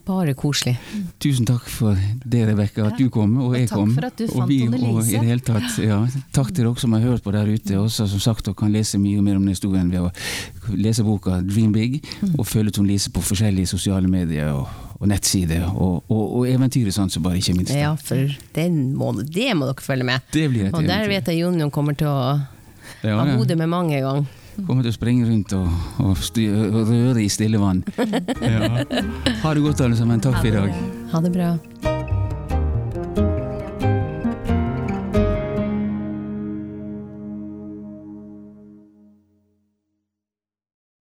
Bare 0.06 0.34
koselig. 0.34 0.78
Tusen 1.22 1.46
takk 1.46 1.68
for 1.70 1.96
det, 2.26 2.40
Rebekka, 2.50 2.88
at 2.90 2.98
du 2.98 3.06
kom, 3.14 3.36
og 3.38 3.52
Og 3.52 3.56
jeg 3.60 3.68
takk 3.70 3.92
for 3.94 4.06
at 4.08 4.18
du 4.18 4.26
fant 4.28 4.50
vi, 4.50 4.58
og 4.68 4.74
i 4.74 4.80
Lise. 4.82 5.12
det 5.20 5.28
hele 5.30 5.40
tatt, 5.46 5.78
ja. 5.84 6.00
Takk 6.34 6.50
til 6.56 6.66
dere 6.66 6.80
som 6.82 6.94
har 6.94 7.02
hørt 7.06 7.22
på 7.24 7.32
der 7.36 7.46
ute, 7.52 7.78
også 7.78 8.08
som 8.10 8.20
sagt 8.20 8.46
dere 8.46 8.56
kan 8.58 8.72
lese 8.74 8.98
mye 8.98 9.22
mer 9.22 9.36
om 9.38 9.46
den 9.46 9.54
historien 9.54 9.92
ved 9.92 10.00
å 10.02 10.12
lese 10.74 11.04
boka 11.06 11.42
'Dream 11.42 11.72
Big', 11.74 12.02
Mm. 12.22 12.36
og 12.40 12.46
følge 12.48 12.72
Tone 12.72 12.88
Lise 12.88 13.10
på 13.12 13.22
forskjellige 13.22 13.68
sosiale 13.68 14.08
medier 14.08 14.50
og, 14.54 14.68
og 15.00 15.08
nettsider, 15.08 15.64
og, 15.76 16.04
og, 16.10 16.36
og 16.36 16.48
eventyret 16.50 16.94
som 16.94 17.24
bare 17.24 17.38
ikke 17.38 17.54
minst. 17.58 17.74
Ja, 17.74 17.94
for 17.96 18.16
den 18.56 18.94
må, 18.96 19.14
det 19.22 19.56
må 19.56 19.66
dere 19.66 19.82
følge 19.82 20.04
med. 20.04 20.20
Det 20.34 20.50
blir 20.50 20.66
et 20.68 20.74
Og 20.74 20.82
der 20.84 21.06
eventyr. 21.06 21.08
vet 21.10 21.26
jeg 21.28 21.40
Jon 21.42 21.72
kommer 21.72 21.94
til 21.98 22.08
å 22.08 22.42
Ja, 23.04 23.18
ha 23.24 23.38
hodet 23.38 23.58
med 23.58 23.70
mange 23.70 24.02
ganger. 24.02 24.26
Kommer 24.68 24.86
til 24.86 24.94
å 24.94 24.96
springe 24.96 25.28
rundt 25.28 25.54
og, 25.58 25.68
og, 26.04 26.16
styr, 26.22 26.56
og 26.70 26.92
røre 26.92 27.24
i 27.24 27.30
stille 27.32 27.62
vann. 27.62 27.84
Ja. 28.42 28.84
Ha 29.44 29.54
det 29.54 29.62
godt, 29.64 29.82
alle 29.86 29.98
sammen. 29.98 30.22
Takk 30.24 30.42
for 30.42 30.50
i 30.50 30.56
dag. 30.56 30.74
Ha 31.14 31.22
det 31.24 31.32
bra. 31.36 31.54